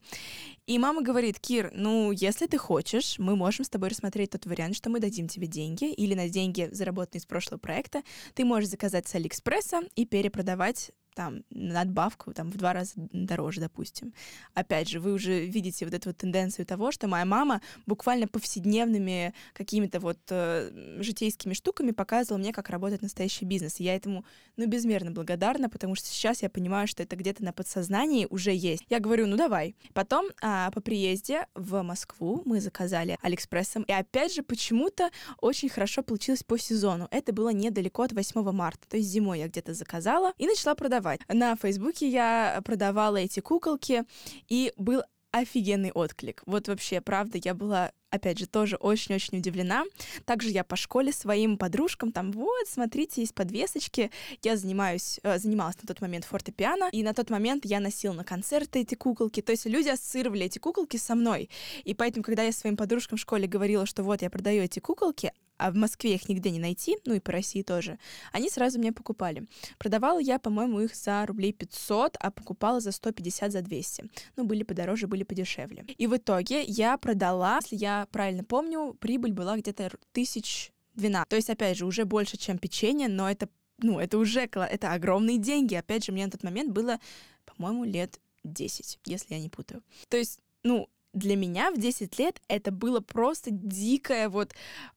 И 0.66 0.80
мама 0.80 1.02
говорит, 1.02 1.40
Кир, 1.40 1.72
ну, 1.74 2.12
если 2.12 2.48
ты 2.48 2.58
хочешь, 2.58 3.20
мы 3.20 3.36
можем 3.36 3.64
с 3.64 3.70
тобой 3.70 3.90
рассмотреть 3.90 4.32
тот 4.32 4.46
вариант, 4.46 4.76
что 4.76 4.90
мы 4.90 5.00
дадим 5.00 5.28
тебе 5.28 5.46
деньги, 5.46 5.92
или 5.94 6.16
на 6.16 6.28
деньги, 6.28 6.70
заработанные 6.72 7.20
из 7.20 7.26
прошлого 7.26 7.60
проекта, 7.60 8.02
ты 8.34 8.44
можешь 8.44 8.70
заказать 8.70 9.08
с 9.08 9.14
Алиэкспресса 9.16 9.82
и 9.96 10.06
перепродавать 10.06 10.92
там 11.14 11.44
надбавку 11.50 12.34
там 12.34 12.52
в 12.52 12.58
два 12.58 12.74
раза 12.74 12.94
дороже, 12.96 13.62
допустим. 13.62 14.14
Опять 14.54 14.90
же, 14.90 15.00
вы 15.00 15.14
уже 15.14 15.46
видите 15.46 15.86
вот 15.86 15.94
эту 15.94 16.10
вот 16.10 16.18
тенденцию 16.18 16.66
того, 16.66 16.92
что 16.92 17.08
моя 17.08 17.26
мама 17.26 17.62
буквально 17.86 18.28
повседневными 18.28 19.34
какими-то 19.54 20.00
вот 20.00 20.20
э, 20.30 20.98
житейскими 21.00 21.54
штуками 21.54 21.92
показывала 21.92 22.40
мне, 22.40 22.54
как 22.54 22.70
работает 22.70 23.02
настоящий 23.02 23.46
бизнес. 23.46 23.80
И 23.80 23.84
я 23.84 23.96
этому, 23.96 24.26
ну, 24.58 24.68
безмерно 24.68 25.12
благодарна, 25.12 25.70
потому 25.70 25.96
что 25.96 26.08
сейчас 26.08 26.42
я 26.42 26.50
понимаю, 26.50 26.88
что 26.88 27.04
это 27.04 27.16
где-то 27.16 27.44
на 27.44 27.54
подсознании 27.54 28.28
уже 28.30 28.54
есть. 28.54 28.84
Я 28.90 29.00
говорю, 29.00 29.28
ну, 29.28 29.38
давай. 29.38 29.76
Потом 29.94 30.28
а, 30.42 30.72
по 30.72 30.82
приезде 30.82 31.48
в 31.56 31.82
Москву 31.82 32.42
мы 32.46 32.60
заказали 32.60 33.18
Алиэкспрессом, 33.22 33.84
и 33.84 33.92
опять 33.92 34.34
же, 34.34 34.44
почему-то 34.44 35.10
очень 35.42 35.70
хорошо 35.70 36.04
получилось 36.04 36.44
по 36.44 36.58
сезону. 36.58 37.08
Это 37.12 37.34
было 37.34 37.50
недалеко 37.50 38.04
от 38.04 38.14
8 38.14 38.52
марта, 38.52 38.88
то 38.88 38.98
есть 38.98 39.10
зимой 39.10 39.40
я 39.40 39.48
где-то 39.48 39.74
заказала 39.74 40.34
и 40.38 40.46
начала 40.46 40.76
продавать 40.76 41.03
продавать. 41.04 41.22
На 41.28 41.56
Фейсбуке 41.56 42.08
я 42.08 42.62
продавала 42.64 43.18
эти 43.18 43.40
куколки, 43.40 44.04
и 44.48 44.74
был 44.78 45.04
офигенный 45.32 45.92
отклик. 45.92 46.44
Вот 46.46 46.68
вообще, 46.68 47.02
правда, 47.02 47.40
я 47.44 47.54
была 47.54 47.92
опять 48.12 48.38
же, 48.38 48.46
тоже 48.46 48.76
очень-очень 48.76 49.40
удивлена. 49.40 49.86
Также 50.26 50.50
я 50.50 50.64
по 50.64 50.76
школе 50.76 51.12
своим 51.12 51.58
подружкам 51.58 52.12
там, 52.12 52.32
вот, 52.32 52.68
смотрите, 52.68 53.22
есть 53.22 53.34
подвесочки. 53.34 54.12
Я 54.44 54.56
занимаюсь, 54.56 55.20
э, 55.24 55.40
занималась 55.40 55.76
на 55.82 55.88
тот 55.88 56.00
момент 56.00 56.26
фортепиано, 56.26 56.90
и 56.92 57.02
на 57.02 57.16
тот 57.16 57.32
момент 57.32 57.66
я 57.66 57.80
носила 57.80 58.14
на 58.14 58.24
концерты 58.24 58.82
эти 58.82 58.94
куколки. 58.94 59.42
То 59.42 59.52
есть 59.52 59.66
люди 59.66 59.90
ассоциировали 59.90 60.46
эти 60.46 60.60
куколки 60.60 60.98
со 60.98 61.16
мной. 61.16 61.50
И 61.84 61.96
поэтому, 61.96 62.24
когда 62.24 62.44
я 62.44 62.52
своим 62.52 62.78
подружкам 62.78 63.18
в 63.18 63.22
школе 63.22 63.48
говорила, 63.48 63.88
что 63.88 64.04
вот, 64.04 64.22
я 64.22 64.30
продаю 64.30 64.62
эти 64.62 64.80
куколки, 64.80 65.34
а 65.58 65.72
в 65.72 65.76
Москве 65.76 66.16
их 66.16 66.28
нигде 66.30 66.52
не 66.52 66.60
найти, 66.60 66.98
ну 67.06 67.14
и 67.14 67.20
по 67.20 67.32
России 67.32 67.62
тоже, 67.62 68.00
они 68.32 68.50
сразу 68.50 68.80
мне 68.80 68.92
покупали. 68.92 69.48
Продавала 69.78 70.20
я, 70.20 70.40
по-моему, 70.40 70.82
их 70.82 70.96
за 70.96 71.26
рублей 71.26 71.54
500, 71.54 72.18
а 72.20 72.32
покупала 72.32 72.80
за 72.80 72.92
150, 72.92 73.52
за 73.52 73.62
200. 73.62 74.10
Ну, 74.36 74.46
были 74.46 74.64
подороже, 74.64 75.08
были 75.08 75.24
подешевле. 75.24 75.86
И 75.98 76.08
в 76.08 76.16
итоге 76.18 76.64
я 76.64 76.98
продала, 76.98 77.60
если 77.62 77.76
я 77.76 78.08
правильно 78.12 78.44
помню, 78.44 78.96
прибыль 79.00 79.34
была 79.34 79.58
где-то 79.58 79.92
тысяч 80.12 80.72
12. 80.96 81.30
То 81.30 81.36
есть, 81.36 81.50
опять 81.50 81.78
же, 81.78 81.86
уже 81.86 82.06
больше, 82.06 82.38
чем 82.38 82.58
печенье, 82.58 83.08
но 83.08 83.30
это 83.30 83.50
ну, 83.80 84.00
это 84.00 84.18
уже 84.18 84.42
это 84.42 84.94
огромные 84.94 85.38
деньги. 85.40 85.76
Опять 85.76 86.06
же, 86.06 86.12
мне 86.12 86.26
на 86.26 86.32
тот 86.32 86.44
момент 86.44 86.72
было, 86.72 87.00
по-моему, 87.46 87.84
лет 87.84 88.20
10, 88.44 89.00
если 89.06 89.34
я 89.34 89.40
не 89.40 89.50
путаю. 89.50 89.84
То 90.10 90.18
есть, 90.18 90.40
ну, 90.64 90.90
для 91.14 91.36
меня 91.36 91.72
в 91.72 91.78
10 91.78 92.18
лет 92.20 92.42
это 92.48 92.72
было 92.72 93.00
просто 93.00 93.52
дикое 93.52 94.30
вот 94.30 94.54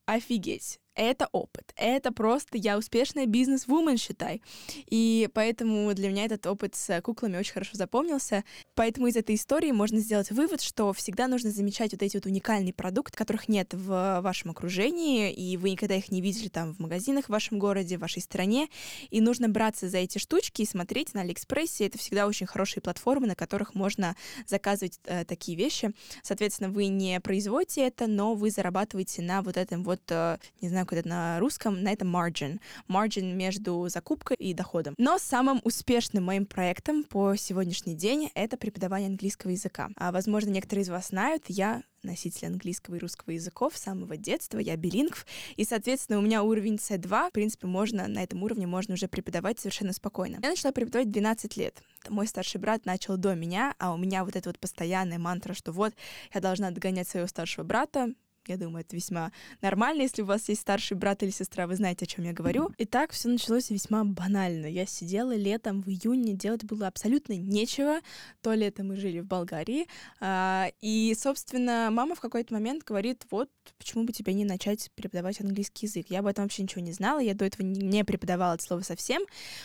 офигеть 0.07 0.81
это 0.97 1.29
опыт. 1.33 1.73
Это 1.77 2.11
просто 2.11 2.57
я 2.59 2.79
успешная 2.79 3.27
бизнес-вумен, 3.27 3.99
считай. 3.99 4.43
И 4.87 5.29
поэтому 5.35 5.93
для 5.95 6.09
меня 6.09 6.25
этот 6.25 6.47
опыт 6.47 6.75
с 6.75 7.01
куклами 7.03 7.37
очень 7.37 7.53
хорошо 7.53 7.73
запомнился. 7.75 8.45
Поэтому 8.75 9.07
из 9.07 9.17
этой 9.17 9.35
истории 9.35 9.71
можно 9.73 9.99
сделать 10.01 10.31
вывод, 10.31 10.63
что 10.63 10.93
всегда 10.93 11.29
нужно 11.29 11.51
замечать 11.51 11.93
вот 11.93 12.03
эти 12.03 12.17
вот 12.17 12.27
уникальные 12.27 12.73
продукты, 12.73 13.17
которых 13.17 13.49
нет 13.49 13.75
в 13.75 14.21
вашем 14.23 14.51
окружении, 14.51 15.33
и 15.33 15.57
вы 15.57 15.71
никогда 15.71 15.95
их 15.95 16.11
не 16.11 16.23
видели 16.23 16.49
там 16.49 16.75
в 16.75 16.79
магазинах 16.79 17.27
в 17.27 17.31
вашем 17.31 17.59
городе, 17.59 17.99
в 17.99 18.01
вашей 18.01 18.23
стране. 18.23 18.69
И 19.11 19.21
нужно 19.21 19.49
браться 19.49 19.89
за 19.89 19.99
эти 19.99 20.19
штучки 20.19 20.63
и 20.63 20.67
смотреть 20.67 21.13
на 21.13 21.21
Алиэкспрессе. 21.21 21.87
Это 21.87 21.99
всегда 21.99 22.27
очень 22.27 22.47
хорошие 22.47 22.81
платформы, 22.81 23.27
на 23.27 23.35
которых 23.35 23.75
можно 23.75 24.17
заказывать 24.47 24.99
э, 25.05 25.25
такие 25.27 25.59
вещи. 25.59 25.93
Соответственно, 26.23 26.71
вы 26.71 26.87
не 26.87 27.21
производите 27.21 27.87
это, 27.87 28.07
но 28.07 28.35
вы 28.35 28.51
зарабатываете 28.51 29.21
на 29.21 29.43
вот 29.43 29.59
этом 29.59 29.85
вот, 29.85 30.01
э, 30.09 30.39
не 30.63 30.71
знаю, 30.71 30.86
как 30.87 31.01
это 31.01 31.09
на 31.09 31.39
русском, 31.41 31.83
на 31.83 31.93
этом 31.93 32.15
margin. 32.15 32.61
Margin 32.89 33.35
между 33.35 33.87
закупкой 33.89 34.37
и 34.37 34.55
доходом. 34.55 34.95
Но 34.99 35.19
самым 35.19 35.61
успешным 35.65 36.25
моим 36.25 36.47
проектом 36.47 37.05
по 37.05 37.37
сегодняшний 37.37 37.95
день 37.95 38.31
это 38.35 38.57
преподавание 38.57 39.09
английского 39.09 39.51
языка. 39.51 39.91
А, 39.97 40.13
возможно, 40.13 40.51
некоторые 40.51 40.85
из 40.85 40.89
вас 40.89 41.09
знают, 41.09 41.45
я 41.49 41.83
носитель 42.07 42.47
английского 42.47 42.95
и 42.95 42.99
русского 42.99 43.33
языков 43.33 43.77
с 43.77 43.83
самого 43.83 44.17
детства, 44.17 44.59
я 44.59 44.77
билингв, 44.77 45.27
и, 45.57 45.65
соответственно, 45.65 46.19
у 46.19 46.23
меня 46.23 46.43
уровень 46.43 46.77
C2, 46.77 47.29
в 47.29 47.33
принципе, 47.33 47.67
можно, 47.67 48.07
на 48.09 48.23
этом 48.23 48.43
уровне 48.43 48.67
можно 48.67 48.95
уже 48.95 49.09
преподавать 49.09 49.59
совершенно 49.59 49.93
спокойно. 49.93 50.39
Я 50.43 50.51
начала 50.51 50.73
преподавать 50.73 51.11
12 51.11 51.57
лет. 51.57 51.83
Мой 52.09 52.27
старший 52.27 52.61
брат 52.61 52.87
начал 52.87 53.17
до 53.17 53.35
меня, 53.35 53.75
а 53.79 53.93
у 53.93 53.97
меня 53.97 54.25
вот 54.25 54.37
эта 54.37 54.49
вот 54.49 54.59
постоянная 54.59 55.19
мантра, 55.19 55.53
что 55.53 55.73
вот, 55.73 55.95
я 56.33 56.41
должна 56.41 56.71
догонять 56.71 57.09
своего 57.09 57.27
старшего 57.27 57.65
брата, 57.65 58.15
я 58.49 58.57
думаю, 58.57 58.85
это 58.85 58.97
весьма 58.97 59.33
нормально, 59.63 60.03
если 60.03 60.23
у 60.23 60.27
вас 60.27 60.49
есть 60.49 60.61
старший 60.61 60.97
брат 60.97 61.23
или 61.23 61.31
сестра, 61.31 61.67
вы 61.67 61.77
знаете, 61.77 62.05
о 62.05 62.09
чем 62.09 62.25
я 62.25 62.33
говорю. 62.33 62.71
И 62.79 62.85
так 62.85 63.13
все 63.13 63.29
началось 63.29 63.71
весьма 63.71 64.05
банально. 64.05 64.67
Я 64.67 64.87
сидела 64.87 65.35
летом 65.35 65.83
в 65.83 65.89
июне, 65.89 66.35
делать 66.35 66.65
было 66.65 66.87
абсолютно 66.87 67.35
нечего. 67.35 68.01
То 68.43 68.55
лето 68.55 68.85
мы 68.85 68.97
жили 68.97 69.21
в 69.21 69.27
Болгарии. 69.27 69.87
А, 70.21 70.69
и, 70.81 71.15
собственно, 71.19 71.89
мама 71.91 72.15
в 72.15 72.21
какой-то 72.21 72.55
момент 72.55 72.85
говорит, 72.85 73.25
вот, 73.31 73.49
почему 73.79 74.05
бы 74.05 74.13
тебе 74.13 74.33
не 74.35 74.45
начать 74.45 74.91
преподавать 74.95 75.41
английский 75.41 75.87
язык? 75.87 76.07
Я 76.09 76.21
об 76.21 76.27
этом 76.27 76.45
вообще 76.45 76.63
ничего 76.63 76.83
не 76.83 76.93
знала, 76.93 77.19
я 77.21 77.35
до 77.35 77.45
этого 77.45 77.67
не 77.67 78.05
преподавала 78.05 78.55
это 78.55 78.63
слово 78.65 78.83
совсем. 78.83 79.23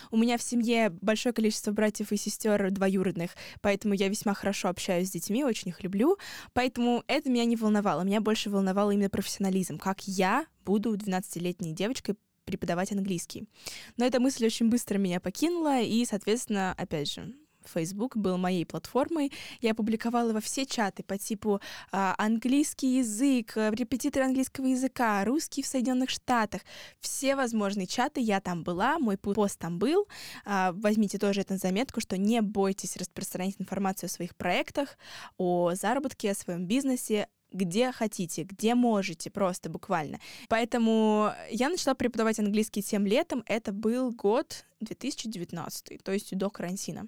У 0.10 0.18
меня 0.18 0.38
в 0.38 0.42
семье 0.42 0.90
большое 1.02 1.34
количество 1.34 1.72
братьев 1.72 2.12
и 2.12 2.18
сестер 2.18 2.72
двоюродных, 2.72 3.32
поэтому 3.62 3.94
я 3.94 4.08
весьма 4.08 4.34
хорошо 4.34 4.70
общаюсь 4.70 5.10
с 5.10 5.12
детьми, 5.12 5.44
очень 5.44 5.70
их 5.70 5.84
люблю. 5.84 6.18
Поэтому 6.54 7.04
это 7.08 7.30
меня 7.30 7.46
не 7.46 7.56
волновало. 7.56 8.02
Меня 8.02 8.22
больше 8.22 8.50
волновало 8.50 8.71
волновал 8.72 8.92
именно 8.92 9.10
профессионализм, 9.10 9.78
как 9.78 10.08
я 10.08 10.46
буду 10.66 10.96
12-летней 10.96 11.74
девочкой 11.74 12.16
преподавать 12.46 12.92
английский. 12.92 13.48
Но 13.98 14.06
эта 14.06 14.20
мысль 14.20 14.46
очень 14.46 14.70
быстро 14.70 14.98
меня 14.98 15.20
покинула, 15.20 15.82
и, 15.82 16.06
соответственно, 16.06 16.74
опять 16.78 17.12
же, 17.12 17.34
Facebook 17.66 18.18
был 18.18 18.38
моей 18.38 18.66
платформой. 18.66 19.32
Я 19.62 19.75
публиковала 19.75 20.34
во 20.34 20.42
все 20.42 20.66
чаты 20.66 21.04
по 21.04 21.18
типу 21.18 21.62
а, 21.92 22.16
английский 22.18 22.98
язык, 22.98 23.56
репетитор 23.56 24.24
английского 24.24 24.66
языка, 24.66 25.24
русский 25.25 25.62
в 25.62 25.68
Соединенных 25.68 26.10
Штатах. 26.10 26.62
Все 27.00 27.36
возможные 27.36 27.86
чаты, 27.86 28.20
я 28.20 28.42
там 28.42 28.63
была, 28.63 28.98
мой 28.98 29.18
пост 29.18 29.60
там 29.60 29.78
был. 29.78 30.08
А, 30.44 30.72
возьмите 30.74 31.20
тоже 31.20 31.42
это 31.42 31.54
на 31.54 31.60
заметку, 31.60 32.01
что 32.01 32.18
не 32.18 32.42
бойтесь 32.42 32.98
распространять 32.98 33.56
информацию 33.60 34.08
о 34.08 34.12
своих 34.12 34.36
проектах, 34.36 34.98
о 35.38 35.74
заработке, 35.75 36.32
о 36.32 36.36
своем 36.36 36.66
бизнесе 36.66 37.28
где 37.51 37.91
хотите, 37.91 38.43
где 38.43 38.75
можете, 38.75 39.29
просто 39.29 39.70
буквально. 39.70 40.20
Поэтому 40.50 41.31
я 41.50 41.70
начала 41.70 41.93
преподавать 41.96 42.39
английский 42.39 42.81
тем 42.81 43.05
летом. 43.05 43.43
Это 43.48 43.72
был 43.72 44.12
год 44.12 44.65
2019, 44.79 46.03
то 46.03 46.12
есть 46.12 46.36
до 46.36 46.50
карантина. 46.50 47.08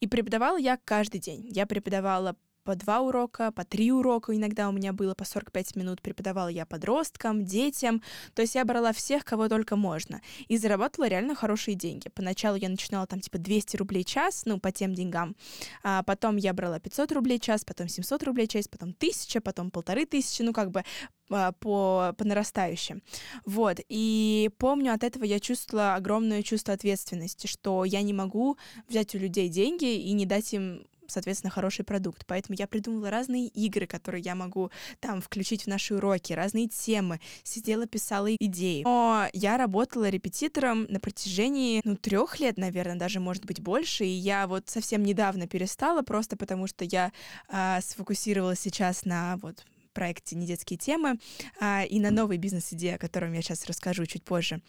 И 0.00 0.06
преподавала 0.06 0.56
я 0.56 0.78
каждый 0.84 1.20
день. 1.20 1.46
Я 1.48 1.66
преподавала 1.66 2.36
по 2.64 2.74
два 2.76 3.00
урока, 3.00 3.52
по 3.52 3.64
три 3.64 3.92
урока 3.92 4.34
иногда 4.34 4.68
у 4.68 4.72
меня 4.72 4.92
было, 4.92 5.14
по 5.14 5.24
45 5.24 5.76
минут 5.76 6.00
преподавала 6.00 6.48
я 6.48 6.66
подросткам, 6.66 7.44
детям, 7.44 8.02
то 8.34 8.42
есть 8.42 8.54
я 8.54 8.64
брала 8.64 8.92
всех, 8.92 9.24
кого 9.24 9.48
только 9.48 9.76
можно, 9.76 10.20
и 10.48 10.56
зарабатывала 10.56 11.08
реально 11.08 11.34
хорошие 11.34 11.74
деньги. 11.74 12.08
Поначалу 12.08 12.56
я 12.56 12.68
начинала 12.68 13.06
там 13.06 13.20
типа 13.20 13.38
200 13.38 13.76
рублей 13.76 14.04
час, 14.04 14.42
ну, 14.44 14.58
по 14.58 14.72
тем 14.72 14.94
деньгам, 14.94 15.36
а 15.82 16.02
потом 16.02 16.36
я 16.36 16.52
брала 16.52 16.78
500 16.78 17.12
рублей 17.12 17.38
час, 17.38 17.64
потом 17.64 17.88
700 17.88 18.22
рублей 18.22 18.46
час, 18.46 18.68
потом 18.68 18.90
1000, 18.90 19.40
потом 19.40 19.70
полторы 19.70 20.06
тысячи, 20.06 20.42
ну, 20.42 20.52
как 20.52 20.70
бы 20.70 20.84
а, 21.30 21.52
по, 21.52 22.14
по 22.16 22.24
нарастающим. 22.24 23.02
Вот. 23.44 23.78
И 23.88 24.50
помню, 24.58 24.92
от 24.92 25.02
этого 25.02 25.24
я 25.24 25.40
чувствовала 25.40 25.94
огромное 25.94 26.42
чувство 26.42 26.74
ответственности, 26.74 27.46
что 27.46 27.84
я 27.84 28.02
не 28.02 28.12
могу 28.12 28.58
взять 28.88 29.14
у 29.14 29.18
людей 29.18 29.48
деньги 29.48 29.96
и 29.96 30.12
не 30.12 30.26
дать 30.26 30.52
им 30.52 30.86
соответственно, 31.12 31.50
хороший 31.50 31.84
продукт. 31.84 32.24
Поэтому 32.26 32.56
я 32.58 32.66
придумала 32.66 33.10
разные 33.10 33.48
игры, 33.48 33.86
которые 33.86 34.22
я 34.22 34.34
могу 34.34 34.70
там 35.00 35.20
включить 35.20 35.64
в 35.64 35.66
наши 35.68 35.94
уроки, 35.94 36.32
разные 36.32 36.68
темы, 36.68 37.20
сидела, 37.42 37.86
писала 37.86 38.34
идеи. 38.34 38.82
Но 38.84 39.26
я 39.32 39.56
работала 39.56 40.08
репетитором 40.08 40.86
на 40.88 41.00
протяжении, 41.00 41.80
ну, 41.84 41.96
трех 41.96 42.40
лет, 42.40 42.56
наверное, 42.56 42.96
даже, 42.96 43.20
может 43.20 43.44
быть, 43.44 43.60
больше, 43.60 44.04
и 44.04 44.08
я 44.08 44.46
вот 44.46 44.68
совсем 44.68 45.02
недавно 45.02 45.46
перестала, 45.46 46.02
просто 46.02 46.36
потому 46.36 46.66
что 46.66 46.84
я 46.84 47.12
а, 47.48 47.80
сфокусировалась 47.80 48.60
сейчас 48.60 49.04
на 49.04 49.38
вот 49.42 49.64
проекте 49.92 50.36
«Недетские 50.36 50.78
темы» 50.78 51.18
а, 51.60 51.84
и 51.84 52.00
на 52.00 52.10
новой 52.10 52.38
бизнес-идее, 52.38 52.96
о 52.96 52.98
котором 52.98 53.32
я 53.32 53.42
сейчас 53.42 53.66
расскажу 53.66 54.06
чуть 54.06 54.24
позже. 54.24 54.62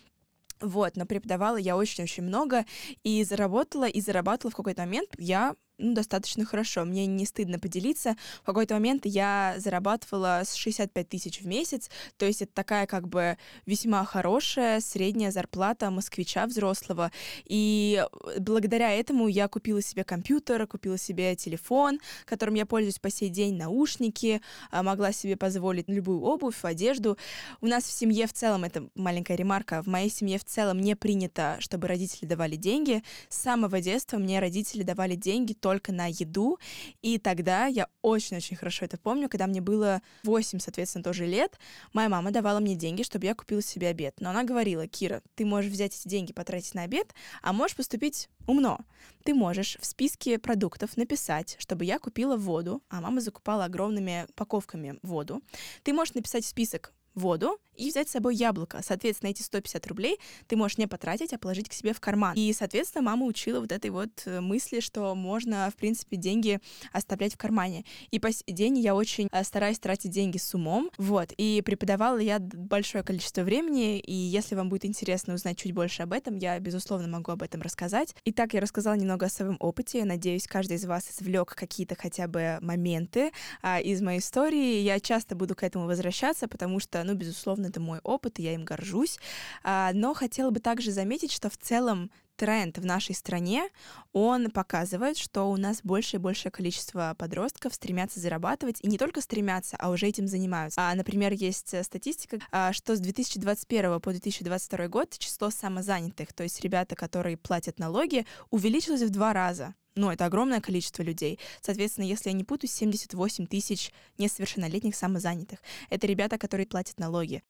Вот, 0.64 0.96
но 0.96 1.06
преподавала 1.06 1.58
я 1.58 1.76
очень-очень 1.76 2.24
много 2.24 2.66
и 3.04 3.24
заработала, 3.24 3.88
и 3.88 4.00
зарабатывала 4.00 4.52
в 4.52 4.56
какой-то 4.56 4.84
момент. 4.84 5.10
Я 5.18 5.56
ну, 5.84 5.94
достаточно 5.94 6.46
хорошо. 6.46 6.86
Мне 6.86 7.06
не 7.06 7.26
стыдно 7.26 7.60
поделиться. 7.60 8.16
В 8.42 8.46
какой-то 8.46 8.74
момент 8.74 9.06
я 9.06 9.56
зарабатывала 9.58 10.42
с 10.46 10.54
65 10.54 11.10
тысяч 11.10 11.42
в 11.42 11.46
месяц, 11.46 11.90
то 12.18 12.26
есть 12.26 12.42
это 12.42 12.54
такая 12.54 12.88
как 12.88 13.08
бы 13.08 13.38
весьма 13.66 14.06
хорошая 14.06 14.80
средняя 14.80 15.32
зарплата 15.32 15.92
москвича 15.92 16.46
взрослого. 16.46 17.12
И 17.46 18.04
благодаря 18.40 18.92
этому 18.92 19.28
я 19.28 19.48
купила 19.48 19.82
себе 19.82 20.04
компьютер, 20.04 20.66
купила 20.68 20.98
себе 20.98 21.36
телефон, 21.36 22.00
которым 22.26 22.56
я 22.56 22.66
пользуюсь 22.66 23.00
по 23.00 23.10
сей 23.10 23.30
день, 23.30 23.56
наушники, 23.58 24.42
а, 24.72 24.84
могла 24.84 25.12
себе 25.12 25.36
позволить 25.36 25.90
любую 25.90 26.22
обувь, 26.22 26.64
одежду. 26.64 27.18
У 27.60 27.68
нас 27.68 27.84
в 27.84 27.92
семье 27.92 28.26
в 28.28 28.34
целом, 28.34 28.64
это 28.64 28.88
маленькая 28.96 29.36
ремарка, 29.36 29.84
в 29.84 29.88
моей 29.88 30.10
семье 30.10 30.40
в 30.40 30.46
целом 30.46 30.80
не 30.80 30.96
принято, 30.96 31.58
чтобы 31.60 31.90
родители 31.90 32.26
давали 32.26 32.56
деньги. 32.56 33.04
С 33.28 33.42
самого 33.42 33.82
детства 33.82 34.18
мне 34.18 34.40
родители 34.40 34.84
давали 34.84 35.16
деньги 35.16 35.54
только 35.54 35.73
на 35.92 36.08
еду. 36.08 36.60
И 37.02 37.18
тогда 37.18 37.66
я 37.66 37.88
очень-очень 38.02 38.56
хорошо 38.56 38.86
это 38.86 38.98
помню, 38.98 39.30
когда 39.30 39.48
мне 39.48 39.62
было 39.62 40.02
8, 40.24 40.60
соответственно, 40.60 41.04
тоже 41.04 41.26
лет, 41.26 41.58
моя 41.94 42.10
мама 42.10 42.32
давала 42.32 42.60
мне 42.60 42.76
деньги, 42.76 43.04
чтобы 43.04 43.26
я 43.26 43.36
купила 43.36 43.62
себе 43.62 43.88
обед. 43.88 44.16
Но 44.20 44.30
она 44.30 44.44
говорила, 44.44 44.88
Кира, 44.88 45.22
ты 45.36 45.46
можешь 45.46 45.72
взять 45.72 45.96
эти 45.96 46.08
деньги, 46.08 46.34
потратить 46.34 46.74
на 46.74 46.84
обед, 46.84 47.14
а 47.42 47.54
можешь 47.54 47.76
поступить 47.76 48.30
умно. 48.48 48.80
Ты 49.24 49.34
можешь 49.34 49.78
в 49.80 49.86
списке 49.86 50.38
продуктов 50.38 50.98
написать, 50.98 51.56
чтобы 51.60 51.86
я 51.86 52.00
купила 52.00 52.36
воду, 52.36 52.84
а 52.90 53.02
мама 53.02 53.22
закупала 53.22 53.66
огромными 53.66 54.26
упаковками 54.30 55.00
воду. 55.02 55.42
Ты 55.84 55.94
можешь 55.94 56.14
написать 56.14 56.46
список 56.46 56.94
воду 57.16 57.60
и 57.76 57.90
взять 57.90 58.10
с 58.10 58.12
собой 58.12 58.36
яблоко. 58.36 58.82
Соответственно, 58.84 59.30
эти 59.30 59.42
150 59.42 59.88
рублей 59.88 60.20
ты 60.48 60.56
можешь 60.56 60.78
не 60.78 60.88
потратить, 60.88 61.34
а 61.34 61.38
положить 61.38 61.70
к 61.70 61.74
себе 61.74 61.94
в 61.94 62.00
карман. 62.00 62.36
И, 62.36 62.52
соответственно, 62.54 63.04
мама 63.04 63.26
учила 63.26 63.60
вот 63.60 63.72
этой 63.72 63.92
вот 63.92 64.10
э, 64.26 64.42
мысли, 64.42 64.80
что 64.80 65.16
можно, 65.16 65.70
в 65.72 65.76
принципе, 65.76 66.18
деньги 66.18 66.60
оставлять 66.92 67.34
в 67.34 67.38
кармане. 67.38 67.86
И 68.12 68.20
по 68.20 68.32
сей 68.32 68.44
день 68.48 68.78
я 68.80 68.96
очень 68.96 69.28
э, 69.32 69.44
стараюсь 69.44 69.80
тратить 69.80 70.12
деньги 70.12 70.38
с 70.38 70.54
умом. 70.54 70.90
Вот. 70.98 71.34
И 71.38 71.62
преподавала 71.66 72.20
я 72.20 72.40
большое 72.40 73.04
количество 73.04 73.42
времени, 73.42 74.00
и 74.00 74.14
если 74.14 74.56
вам 74.56 74.70
будет 74.70 74.86
интересно 74.86 75.34
узнать 75.34 75.58
чуть 75.58 75.74
больше 75.74 76.04
об 76.04 76.14
этом, 76.14 76.36
я, 76.36 76.60
безусловно, 76.60 77.08
могу 77.08 77.32
об 77.32 77.42
этом 77.42 77.62
рассказать. 77.62 78.16
Итак, 78.26 78.54
я 78.54 78.62
рассказала 78.62 78.96
немного 78.96 79.26
о 79.26 79.30
своем 79.30 79.58
опыте. 79.60 80.06
Надеюсь, 80.06 80.48
каждый 80.48 80.78
из 80.78 80.86
вас 80.86 81.10
извлек 81.10 81.56
какие-то 81.56 81.96
хотя 81.96 82.28
бы 82.28 82.58
моменты 82.62 83.32
а, 83.62 83.80
из 83.80 84.02
моей 84.02 84.20
истории. 84.20 84.80
Я 84.82 85.00
часто 85.00 85.36
буду 85.36 85.56
к 85.56 85.64
этому 85.64 85.86
возвращаться, 85.86 86.48
потому 86.48 86.80
что 86.80 87.03
ну, 87.04 87.14
безусловно, 87.14 87.68
это 87.68 87.80
мой 87.80 88.00
опыт, 88.04 88.40
и 88.40 88.44
я 88.44 88.54
им 88.54 88.66
горжусь. 88.66 89.20
А, 89.64 89.92
но 89.94 90.14
хотела 90.14 90.50
бы 90.50 90.60
также 90.60 90.92
заметить, 90.92 91.32
что 91.32 91.50
в 91.50 91.58
целом 91.58 92.12
тренд 92.36 92.78
в 92.78 92.86
нашей 92.86 93.16
стране, 93.16 93.70
он 94.12 94.50
показывает, 94.50 95.18
что 95.18 95.50
у 95.50 95.58
нас 95.58 95.82
больше 95.84 96.18
и 96.18 96.20
большее 96.20 96.52
количество 96.52 97.16
подростков 97.18 97.74
стремятся 97.74 98.20
зарабатывать, 98.20 98.80
и 98.82 98.88
не 98.88 98.98
только 98.98 99.22
стремятся, 99.22 99.78
а 99.80 99.90
уже 99.90 100.08
этим 100.08 100.28
занимаются. 100.28 100.82
А, 100.82 100.96
например, 100.96 101.34
есть 101.34 101.76
статистика, 101.86 102.40
а, 102.52 102.74
что 102.74 102.96
с 102.96 103.00
2021 103.00 104.00
по 104.00 104.12
2022 104.12 104.88
год 104.88 105.18
число 105.18 105.50
самозанятых, 105.50 106.34
то 106.34 106.44
есть 106.44 106.62
ребята, 106.62 106.96
которые 106.96 107.38
платят 107.38 107.80
налоги, 107.80 108.26
увеличилось 108.50 109.02
в 109.02 109.10
два 109.10 109.34
раза. 109.34 109.76
Ну, 109.96 110.10
это 110.10 110.26
огромное 110.26 110.60
количество 110.60 111.04
людей. 111.04 111.40
Соответственно, 111.62 112.06
если 112.06 112.30
я 112.30 112.34
не 112.34 112.44
путаю, 112.44 112.70
78 112.70 113.46
тысяч 113.46 113.92
несовершеннолетних 114.18 114.96
самозанятых. 114.96 115.60
Это 115.90 116.08
ребята, 116.08 116.38
которые 116.38 116.66
платят 116.66 116.98
налоги. 117.00 117.44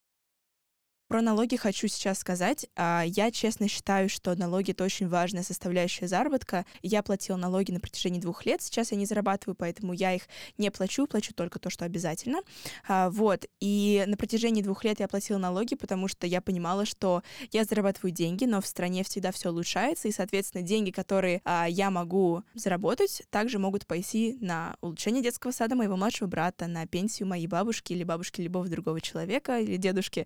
Про 1.07 1.21
налоги 1.21 1.57
хочу 1.57 1.87
сейчас 1.87 2.19
сказать. 2.19 2.65
А, 2.75 3.03
я 3.05 3.29
честно 3.29 3.67
считаю, 3.67 4.09
что 4.09 4.35
налоги— 4.35 4.71
это 4.73 4.83
очень 4.83 5.07
важная 5.07 5.43
составляющая 5.43 6.07
заработка. 6.07 6.65
Я 6.81 7.03
платила 7.03 7.35
налоги 7.35 7.71
на 7.71 7.79
протяжении 7.79 8.19
двух 8.19 8.45
лет, 8.45 8.61
сейчас 8.61 8.91
я 8.91 8.97
не 8.97 9.05
зарабатываю, 9.05 9.55
поэтому 9.55 9.93
я 9.93 10.13
их 10.13 10.23
не 10.57 10.71
плачу, 10.71 11.05
плачу 11.05 11.33
только 11.33 11.59
то, 11.59 11.69
что 11.69 11.85
обязательно. 11.85 12.39
А, 12.87 13.09
вот. 13.09 13.45
И 13.59 14.03
на 14.07 14.17
протяжении 14.17 14.63
двух 14.63 14.83
лет 14.85 14.99
я 15.01 15.07
платила 15.07 15.37
налоги, 15.37 15.75
потому 15.75 16.07
что 16.07 16.25
я 16.25 16.41
понимала, 16.41 16.85
что 16.85 17.21
я 17.51 17.63
зарабатываю 17.65 18.11
деньги, 18.11 18.45
но 18.45 18.61
в 18.61 18.65
стране 18.65 19.03
всегда 19.03 19.31
все 19.31 19.49
улучшается, 19.49 20.07
и, 20.07 20.11
соответственно, 20.11 20.63
деньги, 20.63 20.89
которые 20.91 21.41
а, 21.43 21.67
я 21.69 21.91
могу 21.91 22.43
заработать, 22.55 23.23
также 23.29 23.59
могут 23.59 23.85
пойти 23.85 24.37
на 24.39 24.77
улучшение 24.81 25.21
детского 25.21 25.51
сада 25.51 25.75
моего 25.75 25.97
младшего 25.97 26.27
брата, 26.27 26.65
на 26.67 26.87
пенсию 26.87 27.27
моей 27.27 27.47
бабушки 27.47 27.93
или 27.93 28.03
бабушки 28.03 28.41
любого 28.41 28.67
другого 28.67 29.01
человека 29.01 29.59
или 29.59 29.77
дедушки. 29.77 30.25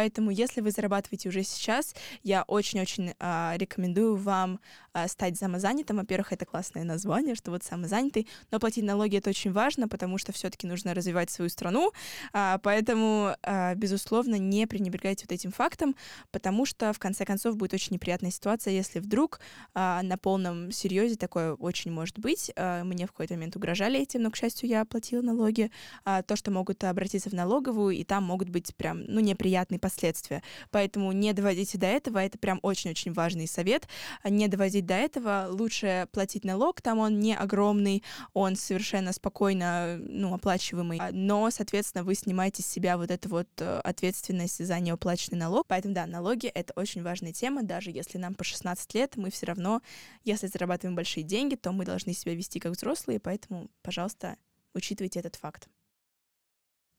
Поэтому, 0.00 0.30
если 0.30 0.62
вы 0.62 0.70
зарабатываете 0.70 1.28
уже 1.28 1.42
сейчас, 1.42 1.94
я 2.22 2.42
очень-очень 2.44 3.12
э, 3.18 3.52
рекомендую 3.56 4.16
вам 4.16 4.58
э, 4.94 5.06
стать 5.08 5.36
самозанятым. 5.36 5.98
Во-первых, 5.98 6.32
это 6.32 6.46
классное 6.46 6.84
название, 6.84 7.34
что 7.34 7.50
вот 7.50 7.64
самозанятый, 7.64 8.26
но 8.50 8.58
платить 8.58 8.84
налоги 8.84 9.18
это 9.18 9.28
очень 9.28 9.52
важно, 9.52 9.88
потому 9.88 10.16
что 10.16 10.32
все-таки 10.32 10.66
нужно 10.66 10.94
развивать 10.94 11.28
свою 11.30 11.50
страну. 11.50 11.92
Э, 12.32 12.56
поэтому, 12.62 13.36
э, 13.42 13.74
безусловно, 13.74 14.36
не 14.36 14.66
пренебрегайте 14.66 15.26
вот 15.28 15.34
этим 15.34 15.52
фактом, 15.52 15.94
потому 16.30 16.64
что 16.64 16.94
в 16.94 16.98
конце 16.98 17.26
концов 17.26 17.56
будет 17.56 17.74
очень 17.74 17.92
неприятная 17.92 18.30
ситуация, 18.30 18.72
если 18.72 19.00
вдруг 19.00 19.40
э, 19.74 20.00
на 20.02 20.16
полном 20.16 20.72
серьезе 20.72 21.16
такое 21.16 21.52
очень 21.52 21.92
может 21.92 22.18
быть. 22.18 22.50
Э, 22.56 22.84
мне 22.84 23.04
в 23.06 23.10
какой-то 23.10 23.34
момент 23.34 23.54
угрожали 23.54 24.00
этим, 24.00 24.22
но, 24.22 24.30
к 24.30 24.36
счастью, 24.36 24.66
я 24.70 24.86
платила 24.86 25.20
налоги. 25.20 25.70
Э, 26.06 26.22
то, 26.26 26.36
что 26.36 26.50
могут 26.50 26.82
обратиться 26.84 27.28
в 27.28 27.34
налоговую, 27.34 27.94
и 27.94 28.04
там 28.04 28.24
могут 28.24 28.48
быть 28.48 28.74
прям, 28.76 29.04
ну, 29.04 29.20
неприятные 29.20 29.78
последствия. 29.80 30.42
Поэтому 30.70 31.12
не 31.12 31.32
доводите 31.32 31.78
до 31.78 31.86
этого, 31.86 32.18
это 32.18 32.38
прям 32.38 32.60
очень-очень 32.62 33.12
важный 33.12 33.48
совет. 33.48 33.88
Не 34.24 34.48
доводить 34.48 34.86
до 34.86 34.94
этого, 34.94 35.48
лучше 35.50 36.06
платить 36.12 36.44
налог, 36.44 36.80
там 36.80 36.98
он 36.98 37.18
не 37.18 37.36
огромный, 37.36 38.02
он 38.32 38.56
совершенно 38.56 39.12
спокойно, 39.12 39.98
ну, 39.98 40.34
оплачиваемый, 40.34 41.00
но, 41.12 41.50
соответственно, 41.50 42.04
вы 42.04 42.14
снимаете 42.14 42.62
с 42.62 42.66
себя 42.66 42.96
вот 42.96 43.10
эту 43.10 43.28
вот 43.28 43.48
э, 43.58 43.80
ответственность 43.84 44.64
за 44.64 44.78
неуплаченный 44.78 45.38
налог. 45.38 45.66
Поэтому, 45.66 45.94
да, 45.94 46.06
налоги— 46.06 46.46
это 46.54 46.72
очень 46.76 47.02
важная 47.02 47.32
тема, 47.32 47.62
даже 47.62 47.90
если 47.90 48.18
нам 48.18 48.34
по 48.34 48.44
16 48.44 48.94
лет, 48.94 49.16
мы 49.16 49.30
все 49.30 49.46
равно, 49.46 49.82
если 50.24 50.46
зарабатываем 50.46 50.96
большие 50.96 51.24
деньги, 51.24 51.56
то 51.56 51.72
мы 51.72 51.84
должны 51.84 52.12
себя 52.12 52.34
вести 52.34 52.60
как 52.60 52.72
взрослые, 52.72 53.20
поэтому, 53.20 53.70
пожалуйста, 53.82 54.36
учитывайте 54.74 55.20
этот 55.20 55.36
факт. 55.36 55.68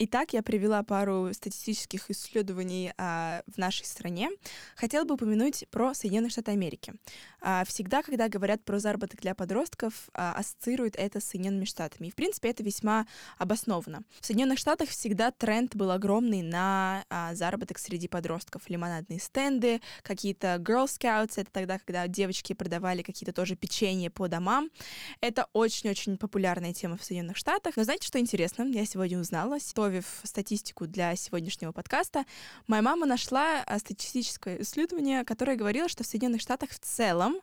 Итак, 0.04 0.34
я 0.34 0.42
привела 0.42 0.82
пару 0.82 1.32
статистических 1.32 2.10
исследований 2.10 2.92
а, 2.98 3.44
в 3.46 3.60
нашей 3.60 3.86
стране. 3.86 4.32
Хотела 4.76 5.04
бы 5.04 5.14
упомянуть 5.14 5.66
про 5.70 5.94
Соединенные 5.94 6.32
Штаты 6.32 6.50
Америки. 6.50 6.96
А, 7.40 7.64
всегда, 7.66 8.02
когда 8.02 8.28
говорят 8.28 8.66
про 8.66 8.80
заработок 8.80 9.22
для 9.22 9.36
подростков, 9.36 10.10
а, 10.16 10.34
ассоциируют 10.34 10.96
это 10.96 11.20
с 11.20 11.26
Соединенными 11.26 11.66
Штатами. 11.66 12.08
И, 12.08 12.10
в 12.10 12.16
принципе, 12.16 12.50
это 12.50 12.64
весьма 12.64 13.06
обосновано. 13.38 14.02
В 14.20 14.26
Соединенных 14.26 14.58
Штатах 14.58 14.90
всегда 14.90 15.30
тренд 15.30 15.76
был 15.76 15.92
огромный 15.92 16.42
на 16.42 17.06
а, 17.12 17.36
заработок 17.36 17.78
среди 17.78 18.08
подростков. 18.08 18.64
Лимонадные 18.70 19.20
стенды, 19.20 19.82
какие-то 20.02 20.56
Girl 20.56 20.86
Scouts, 20.86 21.34
это 21.36 21.52
тогда, 21.52 21.78
когда 21.78 22.08
девочки 22.08 22.54
продавали 22.54 23.04
какие-то 23.04 23.34
тоже 23.34 23.56
печенье 23.56 24.10
по 24.10 24.28
домам. 24.28 24.72
Это 25.20 25.46
очень-очень 25.54 26.18
популярная 26.18 26.74
тема 26.74 26.98
в 26.98 27.04
Соединенных 27.04 27.38
Штатах. 27.38 27.78
Но 27.78 27.84
знаете, 27.84 28.08
что 28.08 28.18
интересно? 28.18 28.64
Я 28.64 28.88
сегодня 28.88 29.20
узнала, 29.20 29.60
что 29.60 29.91
подготовив 29.92 30.22
статистику 30.24 30.88
для 30.88 31.16
сегодняшнего 31.16 31.72
подкаста, 31.72 32.26
моя 32.68 32.82
мама 32.82 33.06
нашла 33.06 33.62
а, 33.66 33.80
статистическое 33.80 34.62
исследование, 34.62 35.26
которое 35.26 35.58
говорило, 35.58 35.90
что 35.90 36.04
в 36.04 36.08
Соединенных 36.08 36.42
Штатах 36.42 36.70
в 36.70 36.80
целом 36.80 37.36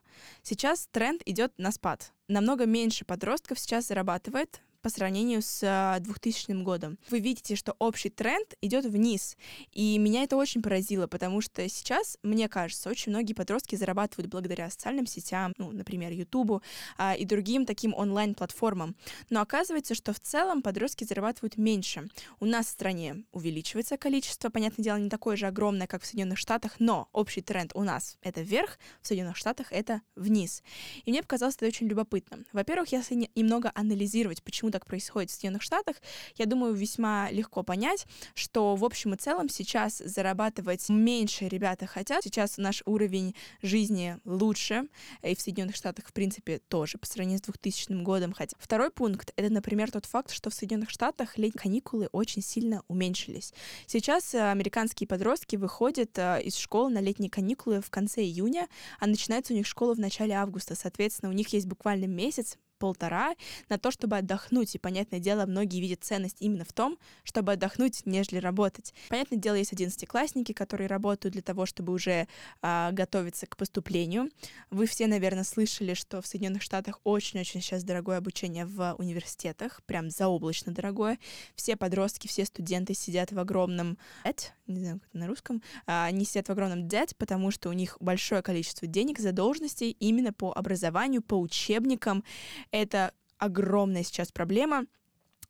сейчас 0.43 0.89
тренд 0.91 1.23
идет 1.27 1.53
на 1.59 1.73
спад. 1.73 2.13
Намного 2.29 2.67
меньше 2.67 3.05
подростков 3.05 3.59
сейчас 3.59 3.89
зарабатывает 3.89 4.61
по 4.83 4.91
сравнению 4.91 5.43
с 5.43 5.99
2000 6.01 6.51
а, 6.51 6.55
годом. 6.63 6.99
Вы 7.11 7.21
видите, 7.21 7.57
что 7.57 7.75
общий 7.79 8.11
тренд 8.11 8.55
идет 8.61 8.85
вниз. 8.85 9.37
И 9.73 9.99
меня 9.99 10.23
это 10.23 10.37
очень 10.37 10.63
поразило, 10.63 11.07
потому 11.07 11.41
что 11.41 11.69
сейчас, 11.69 12.19
мне 12.23 12.49
кажется, 12.49 12.89
очень 12.89 13.11
многие 13.13 13.33
подростки 13.33 13.77
зарабатывают 13.77 14.31
благодаря 14.31 14.71
социальным 14.71 15.07
сетям, 15.07 15.53
ну, 15.59 15.73
например, 15.73 16.13
Ютубу 16.13 16.63
а, 16.97 17.15
и 17.15 17.25
другим 17.25 17.67
таким 17.67 17.95
онлайн-платформам. 17.95 18.97
Но 19.31 19.41
оказывается, 19.41 19.95
что 19.95 20.13
в 20.13 20.21
целом 20.21 20.63
подростки 20.63 21.05
зарабатывают 21.05 21.57
меньше. 21.57 22.09
У 22.41 22.47
нас 22.47 22.67
в 22.67 22.71
стране 22.71 23.25
увеличивается 23.33 23.97
количество, 23.97 24.51
понятное 24.51 24.85
дело, 24.85 24.97
не 24.97 25.09
такое 25.09 25.37
же 25.37 25.47
огромное, 25.47 25.87
как 25.87 26.03
в 26.03 26.07
Соединенных 26.07 26.39
Штатах, 26.39 26.77
но 26.79 27.09
общий 27.13 27.41
тренд 27.41 27.73
у 27.75 27.83
нас 27.83 28.17
это 28.23 28.43
вверх, 28.43 28.79
в 29.03 29.09
Соединенных 29.09 29.37
Штатах 29.37 29.73
это 29.73 30.03
вниз. 30.15 30.63
И 31.05 31.11
мне 31.11 31.23
показалось 31.23 31.57
это 31.57 31.67
очень 31.67 31.89
любопытно. 31.89 32.45
Во-первых, 32.53 32.93
если 32.93 33.29
немного 33.35 33.73
анализировать, 33.75 34.43
почему 34.43 34.68
почему 34.69 34.73
так 34.73 34.87
происходит 34.87 35.31
в 35.31 35.35
Соединенных 35.35 35.63
Штатах, 35.63 35.97
я 36.37 36.47
думаю, 36.47 36.75
весьма 36.75 37.31
легко 37.31 37.63
понять, 37.63 38.07
что 38.35 38.77
в 38.77 38.85
общем 38.85 39.15
и 39.15 39.17
целом 39.17 39.49
сейчас 39.49 39.99
зарабатывать 39.99 40.89
меньше 40.89 41.49
ребята 41.49 41.87
хотят. 41.87 42.23
Сейчас 42.23 42.59
наш 42.59 42.83
уровень 42.87 43.35
жизни 43.63 44.19
лучше, 44.25 44.89
и 45.23 45.35
в 45.35 45.41
Соединенных 45.41 45.77
Штатах, 45.77 46.07
в 46.09 46.13
принципе, 46.13 46.61
тоже 46.69 46.99
по 46.99 47.07
сравнению 47.07 47.39
с 47.39 47.43
2000 47.43 48.03
годом. 48.03 48.33
Хотя 48.33 48.57
второй 48.59 48.91
пункт— 48.91 49.33
это, 49.37 49.53
например, 49.53 49.91
тот 49.91 50.05
факт, 50.07 50.31
что 50.31 50.51
в 50.51 50.55
Соединенных 50.55 50.91
Штатах 50.91 51.39
летние 51.39 51.63
каникулы 51.63 52.09
очень 52.13 52.43
сильно 52.43 52.83
уменьшились. 52.89 53.53
Сейчас 53.87 54.35
э, 54.35 54.51
американские 54.51 55.07
подростки 55.09 55.57
выходят 55.57 56.19
э, 56.19 56.43
из 56.43 56.57
школы 56.57 56.91
на 56.91 57.01
летние 57.01 57.31
каникулы 57.31 57.81
в 57.81 57.91
конце 57.91 58.23
июня, 58.23 58.69
а 59.01 59.07
начинается 59.07 59.53
у 59.53 59.57
них 59.57 59.67
школа 59.67 59.95
в 59.95 59.99
начале 59.99 60.35
августа. 60.35 60.75
Соответственно, 60.75 61.31
у 61.31 61.35
них 61.35 61.49
есть 61.53 61.67
буквально 61.67 62.07
месяц 62.07 62.59
полтора 62.79 63.35
на 63.69 63.79
то, 63.79 63.91
чтобы 63.91 64.17
отдохнуть. 64.17 64.75
И, 64.75 64.79
понятное 64.79 65.21
дело, 65.21 65.47
многие 65.47 65.81
видят 65.81 66.05
ценность 66.05 66.39
именно 66.41 66.65
в 66.65 66.73
том, 66.73 66.99
чтобы 67.25 67.53
отдохнуть, 67.53 68.03
нежели 68.07 68.39
работать. 68.39 68.95
Понятное 69.09 69.39
дело, 69.39 69.57
есть 69.57 69.73
одиннадцатиклассники, 69.73 70.53
которые 70.53 70.87
работают 70.87 71.33
для 71.35 71.43
того, 71.43 71.67
чтобы 71.67 71.93
уже 71.93 72.27
а, 72.63 72.93
готовиться 72.93 73.47
к 73.47 73.57
поступлению. 73.57 74.31
Вы 74.71 74.87
все, 74.87 75.07
наверное, 75.07 75.45
слышали, 75.45 75.95
что 75.95 76.23
в 76.23 76.27
Соединенных 76.27 76.63
Штатах 76.63 77.01
очень-очень 77.05 77.61
сейчас 77.61 77.85
дорогое 77.85 78.19
обучение 78.19 78.65
в 78.65 78.95
университетах, 78.99 79.83
прям 79.85 80.11
заоблачно 80.11 80.73
дорогое. 80.73 81.19
Все 81.55 81.77
подростки, 81.77 82.27
все 82.27 82.45
студенты 82.45 82.95
сидят 82.95 83.33
в 83.33 83.39
огромном 83.39 83.99
debt, 84.25 84.51
не 84.67 84.81
знаю, 84.81 85.01
как 85.01 85.09
это 85.09 85.19
на 85.19 85.27
русском, 85.27 85.63
а, 85.87 86.07
они 86.07 86.25
сидят 86.25 86.49
в 86.49 86.53
огромном 86.53 86.87
debt, 86.87 87.15
потому 87.17 87.51
что 87.51 87.69
у 87.69 87.73
них 87.73 87.97
большое 88.01 88.43
количество 88.43 88.87
денег, 88.87 89.19
задолженностей 89.19 89.91
именно 89.91 90.33
по 90.33 90.53
образованию, 90.53 91.23
по 91.23 91.39
учебникам. 91.39 92.25
Это 92.71 93.13
огромная 93.39 94.03
сейчас 94.03 94.33
проблема. 94.33 94.87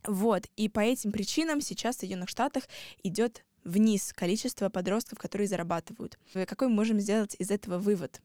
Вот, 0.07 0.47
и 0.57 0.69
по 0.69 0.81
этим 0.81 1.11
причинам 1.11 1.61
сейчас 1.61 1.97
в 1.97 2.01
Соединенных 2.01 2.29
Штатах 2.29 2.65
идет 3.03 3.45
вниз 3.65 4.13
количество 4.13 4.69
подростков, 4.69 5.19
которые 5.19 5.49
зарабатывают. 5.49 6.19
Какой 6.33 6.69
мы 6.69 6.75
можем 6.75 7.01
сделать 7.01 7.37
из 7.39 7.51
этого 7.51 7.79
вывод? 7.79 8.21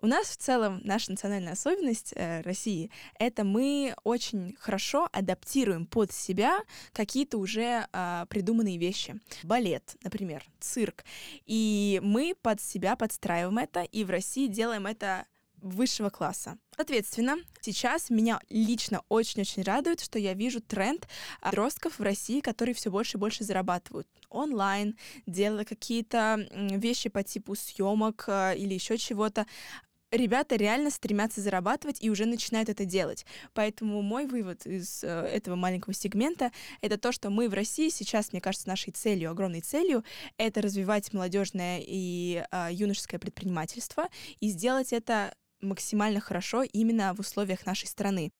У 0.00 0.06
нас 0.06 0.28
в 0.28 0.36
целом 0.36 0.80
наша 0.84 1.10
национальная 1.10 1.54
особенность 1.54 2.12
э, 2.14 2.40
России— 2.42 2.90
это 3.18 3.42
мы 3.42 3.96
очень 4.04 4.54
хорошо 4.60 5.08
адаптируем 5.12 5.86
под 5.86 6.12
себя 6.12 6.60
какие-то 6.92 7.36
уже 7.38 7.88
э, 7.92 8.26
придуманные 8.28 8.78
вещи. 8.78 9.20
Балет, 9.42 9.96
например, 10.04 10.44
цирк. 10.60 11.04
И 11.46 12.00
мы 12.04 12.36
под 12.40 12.60
себя 12.60 12.94
подстраиваем 12.94 13.58
это, 13.58 13.82
и 13.82 14.04
в 14.04 14.10
России 14.10 14.46
делаем 14.46 14.86
это 14.86 15.26
высшего 15.62 16.10
класса. 16.10 16.58
Соответственно, 16.76 17.36
сейчас 17.60 18.10
меня 18.10 18.40
лично 18.48 19.02
очень-очень 19.08 19.62
радует, 19.62 20.00
что 20.00 20.18
я 20.18 20.34
вижу 20.34 20.60
тренд 20.60 21.08
подростков 21.40 21.98
в 21.98 22.02
России, 22.02 22.40
которые 22.40 22.74
все 22.74 22.90
больше 22.90 23.16
и 23.16 23.20
больше 23.20 23.44
зарабатывают 23.44 24.06
онлайн, 24.30 24.96
делая 25.26 25.64
какие-то 25.64 26.46
вещи 26.52 27.08
по 27.08 27.22
типу 27.22 27.54
съемок 27.54 28.24
э, 28.28 28.56
или 28.56 28.74
еще 28.74 28.98
чего-то 28.98 29.46
ребята 30.10 30.56
реально 30.56 30.90
стремятся 30.90 31.40
зарабатывать 31.40 31.98
и 32.00 32.10
уже 32.10 32.26
начинают 32.26 32.68
это 32.68 32.84
делать. 32.84 33.26
Поэтому 33.54 34.02
мой 34.02 34.26
вывод 34.26 34.66
из 34.66 35.04
э, 35.04 35.08
этого 35.08 35.56
маленького 35.56 35.94
сегмента— 35.94 36.52
это 36.80 36.98
то, 36.98 37.12
что 37.12 37.30
мы 37.30 37.48
в 37.48 37.54
России 37.54 37.88
сейчас, 37.88 38.32
мне 38.32 38.40
кажется, 38.40 38.68
нашей 38.68 38.92
целью, 38.92 39.30
огромной 39.30 39.60
целью, 39.60 40.04
это 40.36 40.62
развивать 40.62 41.12
молодежное 41.12 41.82
и 41.84 42.44
э, 42.50 42.68
юношеское 42.70 43.20
предпринимательство 43.20 44.08
и 44.40 44.48
сделать 44.48 44.92
это 44.92 45.34
максимально 45.60 46.20
хорошо 46.20 46.62
именно 46.62 47.14
в 47.14 47.20
условиях 47.20 47.66
нашей 47.66 47.86
страны. 47.86 48.30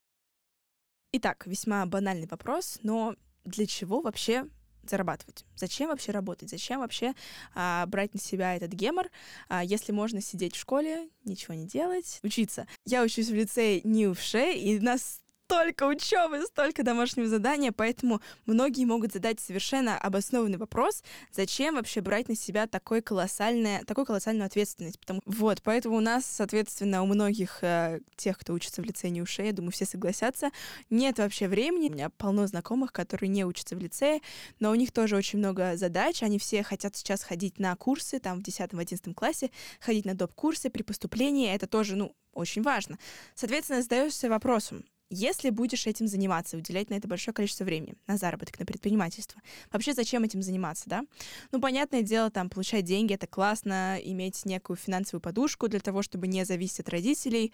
Итак, 1.11 1.47
весьма 1.47 1.85
банальный 1.85 2.27
вопрос, 2.27 2.79
но 2.83 3.15
для 3.43 3.65
чего 3.65 4.01
вообще 4.01 4.47
зарабатывать? 4.83 5.45
Зачем 5.55 5.89
вообще 5.89 6.11
работать? 6.11 6.49
Зачем 6.49 6.79
вообще 6.79 7.13
а, 7.55 7.85
брать 7.87 8.13
на 8.13 8.19
себя 8.19 8.55
этот 8.55 8.71
гемор, 8.71 9.09
а, 9.47 9.63
если 9.63 9.91
можно 9.91 10.21
сидеть 10.21 10.55
в 10.55 10.59
школе, 10.59 11.09
ничего 11.25 11.53
не 11.53 11.65
делать, 11.65 12.19
учиться? 12.23 12.67
Я 12.85 13.03
учусь 13.03 13.29
в 13.29 13.33
лицее 13.33 13.81
НИУФШЕ, 13.83 14.57
и 14.57 14.79
нас 14.79 15.21
столько 15.49 15.87
учебы, 15.87 16.45
столько 16.45 16.83
домашнего 16.83 17.27
задания, 17.27 17.71
поэтому 17.71 18.21
многие 18.45 18.85
могут 18.85 19.13
задать 19.13 19.39
совершенно 19.39 19.97
обоснованный 19.97 20.59
вопрос, 20.59 21.03
зачем 21.31 21.73
вообще 21.73 22.01
брать 22.01 22.29
на 22.29 22.35
себя 22.35 22.67
такой 22.67 23.01
колоссальное, 23.01 23.83
такую 23.85 24.05
колоссальную 24.05 24.45
ответственность. 24.45 24.99
Потому, 24.99 25.21
вот, 25.25 25.63
поэтому 25.63 25.97
у 25.97 26.01
нас, 26.01 26.23
соответственно, 26.23 27.01
у 27.01 27.07
многих 27.07 27.63
э, 27.63 27.99
тех, 28.15 28.37
кто 28.37 28.53
учится 28.53 28.83
в 28.83 28.85
лицее 28.85 29.09
не 29.09 29.23
ушей, 29.23 29.47
я 29.47 29.51
думаю, 29.51 29.71
все 29.71 29.85
согласятся, 29.85 30.51
нет 30.91 31.17
вообще 31.17 31.47
времени. 31.47 31.89
У 31.89 31.93
меня 31.93 32.11
полно 32.11 32.45
знакомых, 32.45 32.93
которые 32.93 33.29
не 33.29 33.43
учатся 33.43 33.75
в 33.75 33.79
лицее, 33.79 34.21
но 34.59 34.69
у 34.69 34.75
них 34.75 34.91
тоже 34.91 35.15
очень 35.15 35.39
много 35.39 35.75
задач. 35.77 36.21
Они 36.21 36.37
все 36.37 36.61
хотят 36.61 36.95
сейчас 36.95 37.23
ходить 37.23 37.57
на 37.57 37.75
курсы, 37.75 38.19
там 38.19 38.39
в 38.39 38.43
10-11 38.43 39.15
классе, 39.15 39.49
ходить 39.79 40.05
на 40.05 40.13
доп-курсы 40.13 40.69
при 40.69 40.83
поступлении. 40.83 41.51
Это 41.51 41.65
тоже, 41.65 41.95
ну, 41.95 42.13
очень 42.33 42.61
важно. 42.61 42.99
Соответственно, 43.33 43.81
задаешься 43.81 44.29
вопросом, 44.29 44.85
если 45.09 45.49
будешь 45.49 45.87
этим 45.87 46.07
заниматься, 46.07 46.57
уделять 46.57 46.89
на 46.89 46.95
это 46.95 47.07
большое 47.07 47.33
количество 47.33 47.63
времени, 47.63 47.95
на 48.07 48.17
заработок, 48.17 48.59
на 48.59 48.65
предпринимательство, 48.65 49.41
вообще 49.71 49.93
зачем 49.93 50.23
этим 50.23 50.41
заниматься, 50.41 50.83
да? 50.87 51.03
Ну, 51.51 51.59
понятное 51.59 52.01
дело, 52.01 52.29
там, 52.29 52.49
получать 52.49 52.85
деньги— 52.85 53.13
это 53.15 53.27
классно, 53.27 53.97
иметь 54.03 54.45
некую 54.45 54.77
финансовую 54.77 55.21
подушку 55.21 55.67
для 55.67 55.79
того, 55.79 56.01
чтобы 56.01 56.27
не 56.27 56.45
зависеть 56.45 56.81
от 56.81 56.89
родителей, 56.89 57.53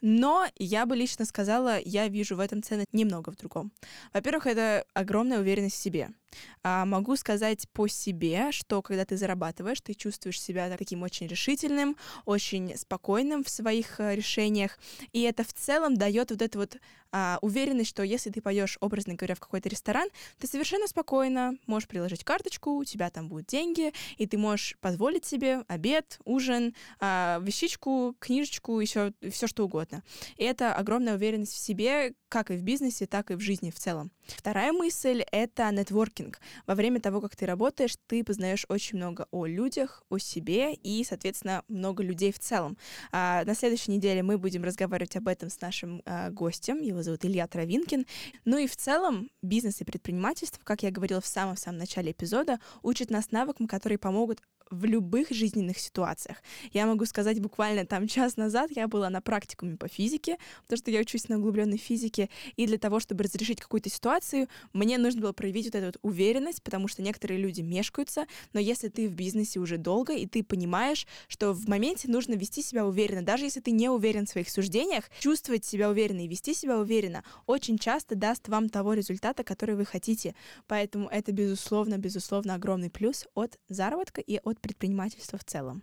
но 0.00 0.46
я 0.56 0.86
бы 0.86 0.96
лично 0.96 1.24
сказала, 1.24 1.78
я 1.80 2.08
вижу 2.08 2.36
в 2.36 2.40
этом 2.40 2.62
ценность 2.62 2.92
немного 2.92 3.30
в 3.30 3.36
другом. 3.36 3.72
Во-первых, 4.12 4.46
это 4.46 4.84
огромная 4.94 5.40
уверенность 5.40 5.76
в 5.76 5.82
себе— 5.82 6.10
а, 6.62 6.84
могу 6.84 7.16
сказать 7.16 7.68
по 7.72 7.86
себе, 7.88 8.50
что 8.52 8.82
когда 8.82 9.04
ты 9.04 9.16
зарабатываешь, 9.16 9.80
ты 9.80 9.94
чувствуешь 9.94 10.40
себя 10.40 10.74
таким 10.76 11.02
очень 11.02 11.26
решительным, 11.26 11.96
очень 12.24 12.76
спокойным 12.76 13.44
в 13.44 13.48
своих 13.48 14.00
а, 14.00 14.14
решениях, 14.14 14.78
и 15.12 15.22
это 15.22 15.44
в 15.44 15.52
целом 15.52 15.96
дает 15.96 16.30
вот 16.30 16.42
эту 16.42 16.58
вот 16.58 16.76
а, 17.12 17.38
уверенность, 17.40 17.90
что 17.90 18.02
если 18.02 18.30
ты 18.30 18.40
пойдешь, 18.40 18.76
образно 18.80 19.14
говоря, 19.14 19.34
в 19.34 19.40
какой-то 19.40 19.68
ресторан, 19.68 20.08
ты 20.38 20.46
совершенно 20.46 20.86
спокойно 20.86 21.56
можешь 21.66 21.88
приложить 21.88 22.24
карточку, 22.24 22.72
у 22.76 22.84
тебя 22.84 23.10
там 23.10 23.28
будут 23.28 23.46
деньги, 23.46 23.92
и 24.18 24.26
ты 24.26 24.38
можешь 24.38 24.76
позволить 24.80 25.24
себе 25.24 25.62
обед, 25.68 26.18
ужин, 26.24 26.74
а, 27.00 27.40
вещичку, 27.42 28.14
книжечку, 28.18 28.80
еще 28.80 29.12
все 29.30 29.46
что 29.46 29.64
угодно. 29.64 30.02
И 30.36 30.44
это 30.44 30.74
огромная 30.74 31.14
уверенность 31.14 31.54
в 31.54 31.58
себе, 31.58 32.14
как 32.28 32.50
и 32.50 32.54
в 32.56 32.62
бизнесе, 32.62 33.06
так 33.06 33.30
и 33.30 33.34
в 33.34 33.40
жизни 33.40 33.70
в 33.70 33.76
целом. 33.76 34.10
Вторая 34.26 34.72
мысль— 34.72 35.24
это 35.32 35.70
нетворкинг. 35.70 36.40
Во 36.66 36.74
время 36.74 37.00
того, 37.00 37.20
как 37.20 37.36
ты 37.36 37.46
работаешь, 37.46 37.96
ты 38.06 38.24
познаешь 38.24 38.66
очень 38.68 38.96
много 38.98 39.26
о 39.30 39.46
людях, 39.46 40.02
о 40.10 40.18
себе 40.18 40.74
и, 40.74 41.04
соответственно, 41.04 41.62
много 41.68 42.02
людей 42.02 42.32
в 42.32 42.38
целом. 42.38 42.76
А 43.12 43.44
на 43.44 43.54
следующей 43.54 43.92
неделе 43.92 44.22
мы 44.22 44.38
будем 44.38 44.64
разговаривать 44.64 45.16
об 45.16 45.28
этом 45.28 45.50
с 45.50 45.60
нашим 45.60 46.02
а, 46.04 46.30
гостем. 46.30 46.82
Его 46.86 47.02
зовут 47.02 47.24
Илья 47.24 47.46
Травинкин. 47.46 48.06
Ну 48.44 48.58
и 48.58 48.66
в 48.66 48.76
целом 48.76 49.30
бизнес 49.42 49.80
и 49.80 49.84
предпринимательство, 49.84 50.60
как 50.64 50.82
я 50.82 50.90
говорила 50.90 51.20
в 51.20 51.26
самом-самом 51.26 51.78
начале 51.78 52.12
эпизода, 52.12 52.60
учат 52.82 53.10
нас 53.10 53.30
навыкам, 53.30 53.66
которые 53.66 53.98
помогут 53.98 54.40
в 54.70 54.84
любых 54.84 55.30
жизненных 55.30 55.78
ситуациях. 55.78 56.42
Я 56.72 56.86
могу 56.86 57.04
сказать, 57.06 57.40
буквально 57.40 57.86
там 57.86 58.08
час 58.08 58.36
назад 58.36 58.70
я 58.74 58.88
была 58.88 59.10
на 59.10 59.20
практикуме 59.20 59.76
по 59.76 59.88
физике, 59.88 60.38
потому 60.62 60.78
что 60.78 60.90
я 60.90 61.00
учусь 61.00 61.28
на 61.28 61.38
углубленной 61.38 61.78
физике, 61.78 62.28
и 62.56 62.66
для 62.66 62.78
того, 62.78 63.00
чтобы 63.00 63.24
разрешить 63.24 63.60
какую-то 63.60 63.90
ситуацию, 63.90 64.48
мне 64.72 64.98
нужно 64.98 65.20
было 65.20 65.32
проявить 65.32 65.66
вот 65.66 65.74
эту 65.74 65.86
вот 65.86 65.98
уверенность, 66.02 66.62
потому 66.62 66.88
что 66.88 67.02
некоторые 67.02 67.38
люди 67.38 67.60
мешкаются, 67.60 68.26
но 68.52 68.60
если 68.60 68.88
ты 68.88 69.08
в 69.08 69.14
бизнесе 69.14 69.60
уже 69.60 69.78
долго, 69.78 70.12
и 70.14 70.26
ты 70.26 70.42
понимаешь, 70.42 71.06
что 71.28 71.52
в 71.52 71.68
моменте 71.68 72.08
нужно 72.10 72.34
вести 72.34 72.62
себя 72.62 72.86
уверенно, 72.86 73.22
даже 73.22 73.44
если 73.44 73.60
ты 73.60 73.70
не 73.70 73.88
уверен 73.88 74.26
в 74.26 74.30
своих 74.30 74.50
суждениях, 74.50 75.04
чувствовать 75.20 75.64
себя 75.64 75.90
уверенно 75.90 76.24
и 76.24 76.28
вести 76.28 76.54
себя 76.54 76.78
уверенно 76.78 77.24
очень 77.46 77.78
часто 77.78 78.14
даст 78.14 78.48
вам 78.48 78.68
того 78.68 78.94
результата, 78.94 79.44
который 79.44 79.76
вы 79.76 79.84
хотите. 79.84 80.34
Поэтому 80.66 81.08
это, 81.08 81.32
безусловно, 81.32 81.98
безусловно, 81.98 82.54
огромный 82.54 82.90
плюс 82.90 83.26
от 83.34 83.58
заработка 83.68 84.20
и 84.20 84.40
от 84.42 84.55
от 84.56 84.60
предпринимательства 84.60 85.38
в 85.38 85.44
целом. 85.44 85.82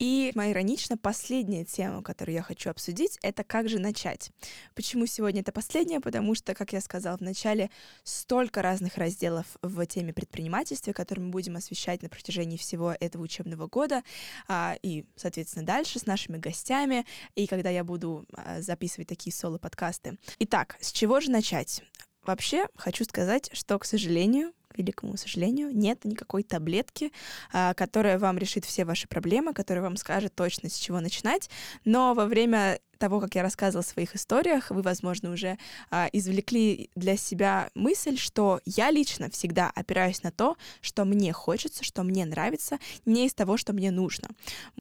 И, 0.00 0.32
иронично, 0.34 0.96
последняя 0.96 1.66
тема, 1.66 2.02
которую 2.02 2.34
я 2.34 2.42
хочу 2.42 2.70
обсудить, 2.70 3.18
это 3.20 3.44
как 3.44 3.68
же 3.68 3.78
начать. 3.78 4.30
Почему 4.74 5.04
сегодня 5.04 5.42
это 5.42 5.52
последняя? 5.52 6.00
Потому 6.00 6.34
что, 6.34 6.54
как 6.54 6.72
я 6.72 6.80
сказала 6.80 7.18
в 7.18 7.20
начале, 7.20 7.70
столько 8.02 8.62
разных 8.62 8.96
разделов 8.96 9.44
в 9.60 9.84
теме 9.84 10.14
предпринимательства, 10.14 10.94
которые 10.94 11.26
мы 11.26 11.30
будем 11.32 11.56
освещать 11.56 12.02
на 12.02 12.08
протяжении 12.08 12.56
всего 12.56 12.96
этого 12.98 13.22
учебного 13.22 13.66
года, 13.66 14.02
а, 14.48 14.74
и, 14.82 15.04
соответственно, 15.16 15.66
дальше 15.66 15.98
с 15.98 16.06
нашими 16.06 16.38
гостями, 16.38 17.04
и 17.34 17.46
когда 17.46 17.68
я 17.68 17.84
буду 17.84 18.24
а, 18.32 18.62
записывать 18.62 19.08
такие 19.08 19.34
соло-подкасты. 19.34 20.18
Итак, 20.38 20.78
с 20.80 20.92
чего 20.92 21.20
же 21.20 21.30
начать? 21.30 21.82
Вообще, 22.24 22.66
хочу 22.76 23.04
сказать, 23.04 23.50
что, 23.52 23.78
к 23.78 23.84
сожалению, 23.84 24.52
к 24.70 24.78
великому 24.78 25.16
сожалению, 25.16 25.74
нет 25.76 26.04
никакой 26.04 26.44
таблетки, 26.44 27.12
а, 27.52 27.74
которая 27.74 28.18
вам 28.18 28.38
решит 28.38 28.64
все 28.64 28.84
ваши 28.84 29.08
проблемы, 29.08 29.52
которая 29.52 29.82
вам 29.82 29.96
скажет 29.96 30.34
точно, 30.34 30.70
с 30.70 30.76
чего 30.76 31.00
начинать. 31.00 31.50
Но 31.84 32.14
во 32.14 32.26
время 32.26 32.78
того, 32.98 33.18
как 33.18 33.34
я 33.34 33.42
рассказывала 33.42 33.82
в 33.82 33.88
своих 33.88 34.14
историях, 34.14 34.70
вы, 34.70 34.82
возможно, 34.82 35.32
уже 35.32 35.58
а, 35.90 36.08
извлекли 36.12 36.90
для 36.94 37.16
себя 37.16 37.70
мысль, 37.74 38.16
что 38.16 38.60
я 38.64 38.90
лично 38.90 39.28
всегда 39.30 39.72
опираюсь 39.74 40.22
на 40.22 40.30
то, 40.30 40.56
что 40.80 41.04
мне 41.04 41.32
хочется, 41.32 41.82
что 41.82 42.04
мне 42.04 42.24
нравится, 42.24 42.78
не 43.06 43.26
из 43.26 43.34
того, 43.34 43.56
что 43.56 43.72
мне 43.72 43.90
нужно. 43.90 44.28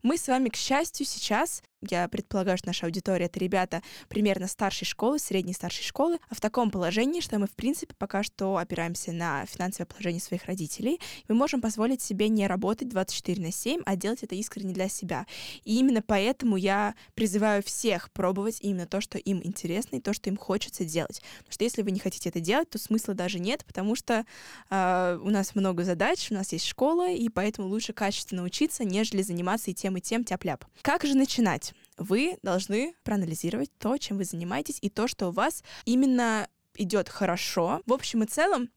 Мы 0.03 0.17
с 0.17 0.27
вами, 0.27 0.49
к 0.49 0.55
счастью, 0.55 1.07
сейчас 1.07 1.63
я 1.81 2.07
предполагаю, 2.07 2.57
что 2.57 2.67
наша 2.67 2.85
аудитория— 2.85 3.25
это 3.27 3.39
ребята 3.39 3.81
примерно 4.09 4.47
старшей 4.47 4.85
школы, 4.85 5.19
средней 5.19 5.53
старшей 5.53 5.83
школы, 5.83 6.19
а 6.29 6.35
в 6.35 6.41
таком 6.41 6.71
положении, 6.71 7.21
что 7.21 7.39
мы, 7.39 7.47
в 7.47 7.51
принципе, 7.51 7.95
пока 7.97 8.23
что 8.23 8.57
опираемся 8.57 9.11
на 9.11 9.45
финансовое 9.45 9.85
положение 9.85 10.21
своих 10.21 10.45
родителей. 10.45 10.99
Мы 11.27 11.35
можем 11.35 11.61
позволить 11.61 12.01
себе 12.01 12.27
не 12.27 12.47
работать 12.47 12.89
24 12.89 13.41
на 13.41 13.51
7, 13.51 13.81
а 13.85 13.95
делать 13.95 14.23
это 14.23 14.35
искренне 14.35 14.73
для 14.73 14.89
себя. 14.89 15.25
И 15.63 15.79
именно 15.79 16.01
поэтому 16.01 16.57
я 16.57 16.95
призываю 17.13 17.63
всех 17.63 18.11
пробовать 18.11 18.57
именно 18.61 18.85
то, 18.85 18.99
что 18.99 19.17
им 19.17 19.41
интересно, 19.43 19.97
и 19.97 20.01
то, 20.01 20.13
что 20.13 20.29
им 20.29 20.37
хочется 20.37 20.83
делать. 20.83 21.21
Потому 21.39 21.53
что 21.53 21.63
если 21.63 21.81
вы 21.81 21.91
не 21.91 21.99
хотите 21.99 22.29
это 22.29 22.39
делать, 22.39 22.69
то 22.69 22.77
смысла 22.77 23.13
даже 23.13 23.39
нет, 23.39 23.63
потому 23.65 23.95
что 23.95 24.25
э, 24.69 25.19
у 25.21 25.29
нас 25.29 25.55
много 25.55 25.83
задач, 25.83 26.29
у 26.31 26.33
нас 26.33 26.51
есть 26.51 26.65
школа, 26.65 27.09
и 27.09 27.29
поэтому 27.29 27.67
лучше 27.67 27.93
качественно 27.93 28.43
учиться, 28.43 28.83
нежели 28.83 29.21
заниматься 29.21 29.71
и 29.71 29.73
тем, 29.73 29.95
и 29.97 30.01
тем 30.01 30.23
тяп-ляп. 30.23 30.65
Как 30.81 31.03
же 31.05 31.15
начинать? 31.15 31.68
Вы 31.99 32.37
должны 32.41 32.95
проанализировать 33.03 33.71
то, 33.77 33.97
чем 33.97 34.17
вы 34.17 34.23
занимаетесь, 34.23 34.79
и 34.81 34.89
то, 34.89 35.07
что 35.07 35.27
у 35.27 35.31
вас 35.31 35.63
именно 35.85 36.47
идет 36.75 37.09
хорошо. 37.09 37.81
В 37.85 37.93
общем 37.93 38.23
и 38.23 38.27
целом, 38.27 38.69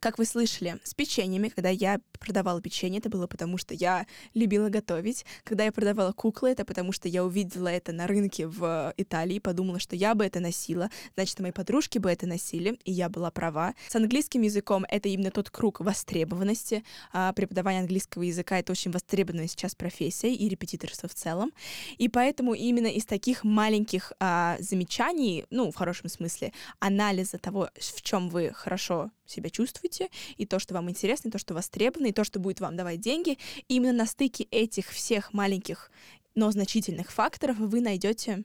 как 0.00 0.18
вы 0.18 0.24
слышали, 0.24 0.78
с 0.84 0.94
печеньями, 0.94 1.48
когда 1.48 1.68
я 1.68 2.00
продавала 2.18 2.60
печенье, 2.60 2.98
это 2.98 3.08
было 3.08 3.26
потому, 3.26 3.58
что 3.58 3.74
я 3.74 4.06
любила 4.34 4.68
готовить. 4.68 5.24
Когда 5.44 5.64
я 5.64 5.72
продавала 5.72 6.12
куклы, 6.12 6.50
это 6.50 6.64
потому, 6.64 6.92
что 6.92 7.08
я 7.08 7.24
увидела 7.24 7.68
это 7.68 7.92
на 7.92 8.06
рынке 8.06 8.46
в 8.46 8.92
Италии, 8.96 9.38
подумала, 9.38 9.78
что 9.78 9.96
я 9.96 10.14
бы 10.14 10.24
это 10.24 10.40
носила, 10.40 10.90
значит, 11.14 11.38
мои 11.40 11.52
подружки 11.52 11.98
бы 11.98 12.10
это 12.10 12.26
носили, 12.26 12.78
и 12.84 12.92
я 12.92 13.08
была 13.08 13.30
права. 13.30 13.74
С 13.88 13.96
английским 13.96 14.42
языком 14.42 14.84
это 14.88 15.08
именно 15.08 15.30
тот 15.30 15.50
круг 15.50 15.80
востребованности. 15.80 16.84
А 17.12 17.32
преподавание 17.32 17.80
английского 17.80 18.22
языка— 18.22 18.58
это 18.58 18.72
очень 18.72 18.90
востребованная 18.90 19.48
сейчас 19.48 19.74
профессия, 19.74 20.32
и 20.32 20.48
репетиторство 20.48 21.08
в 21.08 21.14
целом. 21.14 21.52
И 21.98 22.08
поэтому 22.08 22.54
именно 22.54 22.86
из 22.86 23.04
таких 23.04 23.44
маленьких 23.44 24.12
а, 24.20 24.56
замечаний, 24.60 25.44
ну, 25.50 25.70
в 25.70 25.76
хорошем 25.76 26.08
смысле, 26.08 26.52
анализа 26.78 27.38
того, 27.38 27.70
в 27.74 28.02
чем 28.02 28.28
вы 28.28 28.52
хорошо 28.54 29.10
себя 29.26 29.50
чувствуете, 29.50 30.08
и 30.36 30.46
то, 30.46 30.58
что 30.58 30.74
вам 30.74 30.90
интересно, 30.90 31.28
и 31.28 31.30
то, 31.30 31.38
что 31.38 31.54
востребовано, 31.54 32.08
и 32.08 32.12
то, 32.12 32.24
что 32.24 32.40
будет 32.40 32.60
вам 32.60 32.76
давать 32.76 33.00
деньги. 33.00 33.38
И 33.68 33.76
именно 33.76 33.92
на 33.92 34.06
стыке 34.06 34.44
этих 34.50 34.90
всех 34.90 35.32
маленьких, 35.32 35.90
но 36.34 36.50
значительных 36.50 37.10
факторов 37.10 37.58
вы 37.58 37.80
найдете 37.80 38.44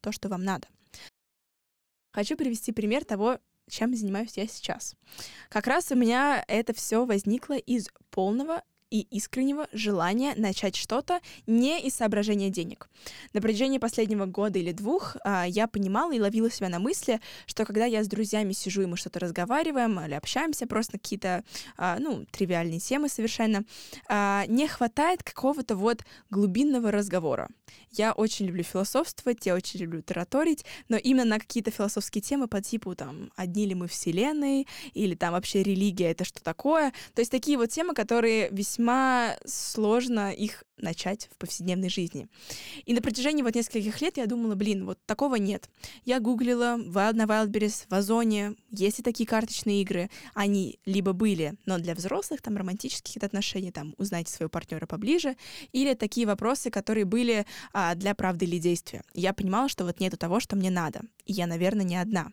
то, 0.00 0.12
что 0.12 0.28
вам 0.28 0.44
надо. 0.44 0.68
Хочу 2.12 2.36
привести 2.36 2.72
пример 2.72 3.04
того, 3.04 3.38
чем 3.68 3.94
занимаюсь 3.94 4.36
я 4.36 4.46
сейчас. 4.48 4.96
Как 5.48 5.66
раз 5.66 5.92
у 5.92 5.94
меня 5.94 6.44
это 6.48 6.74
все 6.74 7.04
возникло 7.04 7.56
из 7.56 7.88
полного 8.10 8.62
и 8.90 9.02
искреннего 9.10 9.68
желания 9.72 10.34
начать 10.36 10.76
что-то 10.76 11.20
не 11.46 11.80
из 11.80 11.94
соображения 11.94 12.50
денег. 12.50 12.88
На 13.32 13.40
протяжении 13.40 13.78
последнего 13.78 14.26
года 14.26 14.58
или 14.58 14.72
двух 14.72 15.16
а, 15.24 15.44
я 15.46 15.68
понимала 15.68 16.12
и 16.12 16.20
ловила 16.20 16.50
себя 16.50 16.68
на 16.68 16.78
мысли, 16.78 17.20
что 17.46 17.64
когда 17.64 17.86
я 17.86 18.02
с 18.02 18.08
друзьями 18.08 18.52
сижу 18.52 18.82
и 18.82 18.86
мы 18.86 18.96
что-то 18.96 19.20
разговариваем 19.20 20.00
или 20.00 20.14
общаемся 20.14 20.66
просто 20.66 20.92
какие-то, 20.92 21.44
а, 21.76 21.98
ну, 21.98 22.26
тривиальные 22.30 22.80
темы 22.80 23.08
совершенно, 23.08 23.64
а, 24.08 24.44
не 24.48 24.66
хватает 24.66 25.22
какого-то 25.22 25.76
вот 25.76 26.04
глубинного 26.30 26.90
разговора. 26.90 27.48
Я 27.92 28.12
очень 28.12 28.46
люблю 28.46 28.62
философствовать, 28.62 29.46
я 29.46 29.54
очень 29.54 29.80
люблю 29.80 30.02
тараторить, 30.02 30.64
но 30.88 30.96
именно 30.96 31.24
на 31.24 31.38
какие-то 31.38 31.70
философские 31.70 32.22
темы 32.22 32.48
по 32.48 32.60
типу 32.60 32.94
там 32.94 33.30
«Одни 33.36 33.66
ли 33.66 33.74
мы 33.74 33.88
вселенной?» 33.88 34.66
или 34.94 35.14
там 35.14 35.32
вообще 35.32 35.62
«Религия— 35.62 36.10
это 36.12 36.24
что 36.24 36.42
такое?» 36.42 36.92
То 37.14 37.20
есть 37.20 37.30
такие 37.30 37.56
вот 37.56 37.70
темы, 37.70 37.94
которые 37.94 38.48
весьма 38.50 38.79
сложно 39.44 40.32
их 40.32 40.64
начать 40.82 41.28
в 41.32 41.36
повседневной 41.36 41.88
жизни. 41.88 42.28
И 42.84 42.94
на 42.94 43.00
протяжении 43.02 43.42
вот 43.42 43.54
нескольких 43.54 44.00
лет 44.00 44.16
я 44.16 44.26
думала, 44.26 44.54
блин, 44.54 44.86
вот 44.86 44.98
такого 45.06 45.36
нет. 45.36 45.68
Я 46.04 46.20
гуглила 46.20 46.76
на 46.76 47.24
Wildberries, 47.24 47.84
в 47.88 47.94
Озоне, 47.94 48.54
есть 48.70 48.98
ли 48.98 49.04
такие 49.04 49.26
карточные 49.26 49.82
игры. 49.82 50.10
Они 50.34 50.78
либо 50.84 51.12
были, 51.12 51.54
но 51.66 51.78
для 51.78 51.94
взрослых, 51.94 52.42
там, 52.42 52.56
романтических 52.56 53.04
какие-то 53.04 53.26
отношения, 53.26 53.72
там, 53.72 53.94
узнайте 53.98 54.32
своего 54.32 54.50
партнера 54.50 54.86
поближе, 54.86 55.36
или 55.72 55.94
такие 55.94 56.26
вопросы, 56.26 56.70
которые 56.70 57.04
были 57.04 57.46
а, 57.72 57.94
для 57.94 58.14
правды 58.14 58.46
или 58.46 58.58
действия. 58.58 59.02
Я 59.14 59.32
понимала, 59.32 59.68
что 59.68 59.84
вот 59.84 60.00
нету 60.00 60.16
того, 60.16 60.40
что 60.40 60.56
мне 60.56 60.70
надо. 60.70 61.02
И 61.24 61.32
я, 61.32 61.46
наверное, 61.46 61.84
не 61.84 61.96
одна. 61.96 62.32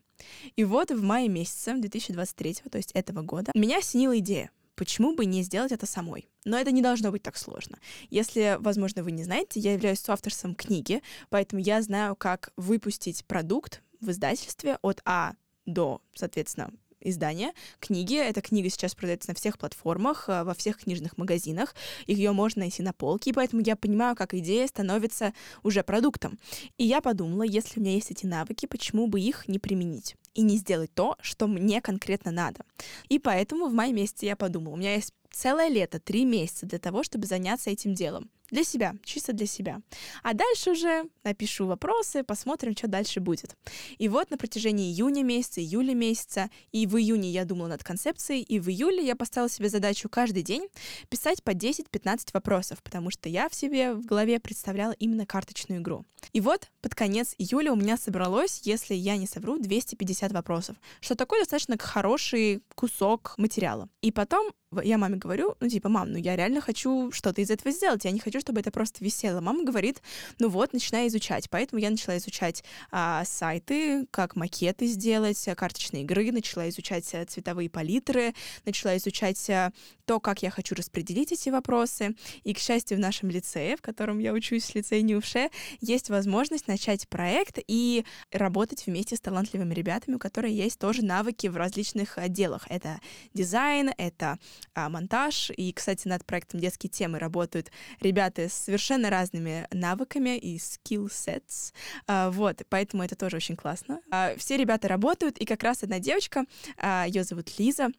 И 0.56 0.64
вот 0.64 0.92
в 0.92 1.02
мае 1.04 1.30
месяце 1.30 1.76
2023, 1.76 2.56
то 2.72 2.78
есть 2.78 2.92
этого 2.94 3.22
года, 3.22 3.52
меня 3.54 3.80
осенила 3.80 4.18
идея 4.20 4.50
почему 4.78 5.16
бы 5.16 5.26
не 5.26 5.44
сделать 5.44 5.74
это 5.74 5.86
самой? 5.86 6.30
Но 6.46 6.58
это 6.58 6.72
не 6.72 6.82
должно 6.82 7.12
быть 7.12 7.24
так 7.24 7.36
сложно. 7.36 7.78
Если, 8.10 8.56
возможно, 8.60 9.04
вы 9.04 9.12
не 9.12 9.24
знаете, 9.26 9.60
я 9.60 9.74
являюсь 9.74 10.00
соавторством 10.00 10.56
книги, 10.56 11.02
поэтому 11.30 11.62
я 11.62 11.82
знаю, 11.82 12.16
как 12.16 12.54
выпустить 12.56 13.26
продукт 13.26 13.82
в 14.00 14.12
издательстве 14.12 14.78
от 14.82 15.02
А 15.04 15.34
до, 15.66 16.02
соответственно, 16.14 16.72
издания 17.02 17.54
книги. 17.80 18.16
Эта 18.16 18.42
книга 18.42 18.70
сейчас 18.70 18.96
продается 18.96 19.30
на 19.30 19.36
всех 19.36 19.58
платформах, 19.58 20.30
э, 20.30 20.44
во 20.44 20.54
всех 20.54 20.78
книжных 20.78 21.18
магазинах. 21.18 21.76
Ее 22.06 22.32
можно 22.32 22.62
найти 22.62 22.82
на 22.82 22.94
полке, 22.94 23.32
и 23.32 23.34
поэтому 23.34 23.62
я 23.66 23.76
понимаю, 23.76 24.16
как 24.16 24.34
идея 24.34 24.68
становится 24.68 25.34
уже 25.64 25.84
продуктом. 25.84 26.38
И 26.78 26.86
я 26.86 27.02
подумала, 27.02 27.44
если 27.44 27.80
у 27.80 27.84
меня 27.84 27.94
есть 27.94 28.12
эти 28.12 28.26
навыки, 28.26 28.66
почему 28.66 29.08
бы 29.08 29.20
их 29.20 29.48
не 29.48 29.60
применить? 29.60 30.16
И 30.38 30.44
не 30.44 30.58
сделать 30.58 30.94
то, 30.94 31.18
что 31.20 31.48
мне 31.48 31.82
конкретно 31.82 32.32
надо. 32.32 32.62
И 33.10 33.18
поэтому 33.18 33.68
в 33.68 33.74
мае 33.74 33.92
месяце 33.92 34.28
я 34.28 34.36
подумала, 34.36 34.76
у 34.76 34.78
меня 34.78 34.94
есть 34.94 35.12
целое 35.32 35.68
лето, 35.68 36.00
три 36.00 36.26
месяца 36.26 36.68
для 36.68 36.78
того, 36.80 37.04
чтобы 37.04 37.26
заняться 37.26 37.72
этим 37.72 37.96
делом. 37.96 38.30
Для 38.50 38.64
себя, 38.64 38.96
чисто 39.04 39.34
для 39.34 39.46
себя. 39.46 39.82
А 40.24 40.34
дальше 40.34 40.72
уже 40.72 41.06
напишу 41.24 41.66
вопросы, 41.66 42.24
посмотрим, 42.24 42.76
что 42.78 42.88
дальше 42.88 43.20
будет. 43.20 43.56
И 43.98 44.08
вот 44.08 44.32
на 44.32 44.38
протяжении 44.38 44.92
июня 44.92 45.24
месяца, 45.24 45.60
июля 45.60 45.94
месяца, 45.94 46.50
и 46.72 46.88
в 46.88 46.98
июне 46.98 47.30
я 47.30 47.44
думала 47.44 47.68
над 47.68 47.84
концепцией, 47.84 48.42
и 48.42 48.60
в 48.60 48.70
июле 48.70 49.06
я 49.06 49.16
поставила 49.16 49.50
себе 49.50 49.68
задачу 49.68 50.08
каждый 50.08 50.44
день 50.44 50.68
писать 51.10 51.44
по 51.44 51.52
10-15 51.52 52.30
вопросов, 52.34 52.82
потому 52.84 53.12
что 53.12 53.28
я 53.28 53.50
в 53.50 53.56
себе 53.56 53.94
в 53.94 54.06
голове 54.06 54.40
представляла 54.40 54.94
именно 54.94 55.26
карточную 55.26 55.82
игру. 55.82 56.06
И 56.34 56.40
вот 56.40 56.70
под 56.82 56.96
конец 56.96 57.36
июля 57.38 57.74
у 57.74 57.76
меня 57.76 57.98
собралось, 57.98 58.62
если 58.64 58.96
я 58.96 59.18
не 59.18 59.28
совру, 59.28 59.58
250 59.60 60.32
вопросов, 60.32 60.78
что 61.02 61.16
такой 61.16 61.40
достаточно 61.40 61.78
хороший 61.78 62.64
кусок 62.76 63.34
материала. 63.38 63.90
И 64.02 64.12
потом 64.12 64.52
я 64.84 64.98
маме 64.98 65.18
говорю, 65.18 65.56
ну, 65.60 65.70
типа, 65.70 65.90
мам, 65.90 66.12
ну, 66.12 66.18
я 66.18 66.36
реально 66.36 66.60
хочу 66.62 67.12
что-то 67.12 67.42
из 67.42 67.50
этого 67.50 67.72
сделать, 67.72 68.04
я 68.06 68.12
не 68.12 68.20
хочу, 68.20 68.40
чтобы 68.42 68.60
это 68.60 68.72
просто 68.72 69.04
висело. 69.04 69.40
Мама 69.40 69.64
говорит, 69.64 70.02
ну 70.40 70.50
вот, 70.50 70.74
начинай 70.74 71.08
изучать. 71.08 71.50
Поэтому 71.50 71.82
я 71.82 71.90
начала 71.90 72.18
изучать 72.18 72.64
а, 72.92 73.24
сайты, 73.24 74.06
как 74.12 74.36
макеты 74.36 74.88
сделать, 74.88 75.48
карточные 75.56 76.04
игры, 76.04 76.32
начала 76.32 76.68
изучать 76.70 77.14
а, 77.14 77.26
цветовые 77.26 77.70
палитры, 77.70 78.34
начала 78.66 78.98
изучать 78.98 79.50
а, 79.50 79.72
то, 80.06 80.20
как 80.20 80.42
я 80.42 80.50
хочу 80.50 80.76
распределить 80.76 81.32
эти 81.32 81.50
вопросы. 81.50 82.16
И, 82.44 82.54
к 82.54 82.60
счастью, 82.60 82.98
в 82.98 83.02
нашем 83.02 83.30
лицее, 83.30 83.78
в 83.78 83.82
котором 83.82 84.20
я 84.20 84.34
учусь, 84.34 84.76
лицее 84.76 85.02
Нюше, 85.02 85.50
есть 85.80 86.10
возможность 86.10 86.68
начать 86.68 87.08
проект 87.08 87.60
и 87.68 88.06
работать 88.32 88.86
вместе 88.86 89.16
с 89.16 89.22
талантливыми 89.22 89.74
ребятами, 89.74 90.16
у 90.16 90.20
которых 90.20 90.52
есть 90.52 90.78
тоже 90.80 91.04
навыки 91.06 91.48
в 91.48 91.56
различных 91.56 92.18
отделах. 92.18 92.66
Это 92.70 93.00
дизайн, 93.34 93.92
это 93.98 94.38
а, 94.74 94.90
монтаж. 94.90 95.52
И, 95.56 95.72
кстати, 95.74 96.08
над 96.08 96.26
проектом 96.26 96.60
«Детские 96.60 96.90
темы» 96.90 97.20
работают 97.20 97.72
ребята 98.00 98.50
с 98.50 98.54
совершенно 98.54 99.10
разными 99.10 99.68
навыками 99.72 100.38
и 100.38 100.58
skill 100.58 101.08
sets. 101.08 101.74
А, 102.08 102.30
вот, 102.32 102.62
поэтому 102.70 103.04
это 103.04 103.16
тоже 103.16 103.38
очень 103.38 103.56
классно. 103.56 104.02
А, 104.12 104.36
все 104.38 104.58
ребята 104.58 104.88
работают, 104.88 105.38
и 105.38 105.46
как 105.46 105.64
раз 105.64 105.84
одна 105.84 106.00
девочка, 106.00 106.46
а, 106.78 107.06
ее 107.08 107.24
зовут 107.24 107.58
Лиза, 107.60 107.90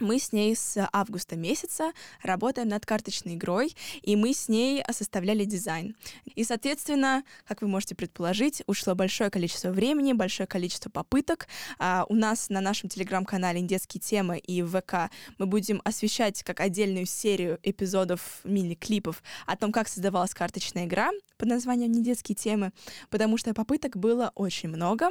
мы 0.00 0.18
с 0.18 0.32
ней 0.32 0.56
с 0.56 0.88
августа 0.92 1.36
месяца 1.36 1.92
работаем 2.22 2.68
над 2.68 2.86
карточной 2.86 3.34
игрой, 3.34 3.74
и 4.02 4.16
мы 4.16 4.34
с 4.34 4.48
ней 4.48 4.82
составляли 4.90 5.44
дизайн. 5.44 5.96
И, 6.34 6.44
соответственно, 6.44 7.24
как 7.46 7.62
вы 7.62 7.68
можете 7.68 7.94
предположить, 7.94 8.62
ушло 8.66 8.94
большое 8.94 9.30
количество 9.30 9.70
времени, 9.70 10.12
большое 10.12 10.46
количество 10.46 10.90
попыток. 10.90 11.48
А 11.78 12.04
у 12.08 12.14
нас 12.14 12.48
на 12.48 12.60
нашем 12.60 12.88
телеграм-канале 12.88 13.60
«Детские 13.62 14.00
темы» 14.00 14.38
и 14.38 14.62
ВК 14.62 15.10
мы 15.38 15.46
будем 15.46 15.80
освещать 15.84 16.42
как 16.42 16.60
отдельную 16.60 17.06
серию 17.06 17.58
эпизодов 17.62 18.40
мини-клипов 18.44 19.22
о 19.46 19.56
том, 19.56 19.72
как 19.72 19.88
создавалась 19.88 20.34
карточная 20.34 20.86
игра 20.86 21.10
под 21.36 21.48
названием 21.48 21.92
«Недетские 21.92 22.36
темы», 22.36 22.72
потому 23.10 23.36
что 23.36 23.54
попыток 23.54 23.96
было 23.96 24.32
очень 24.34 24.68
много. 24.68 25.08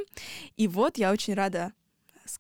И 0.58 0.68
вот 0.68 0.98
я 0.98 1.12
очень 1.12 1.34
рада 1.34 1.74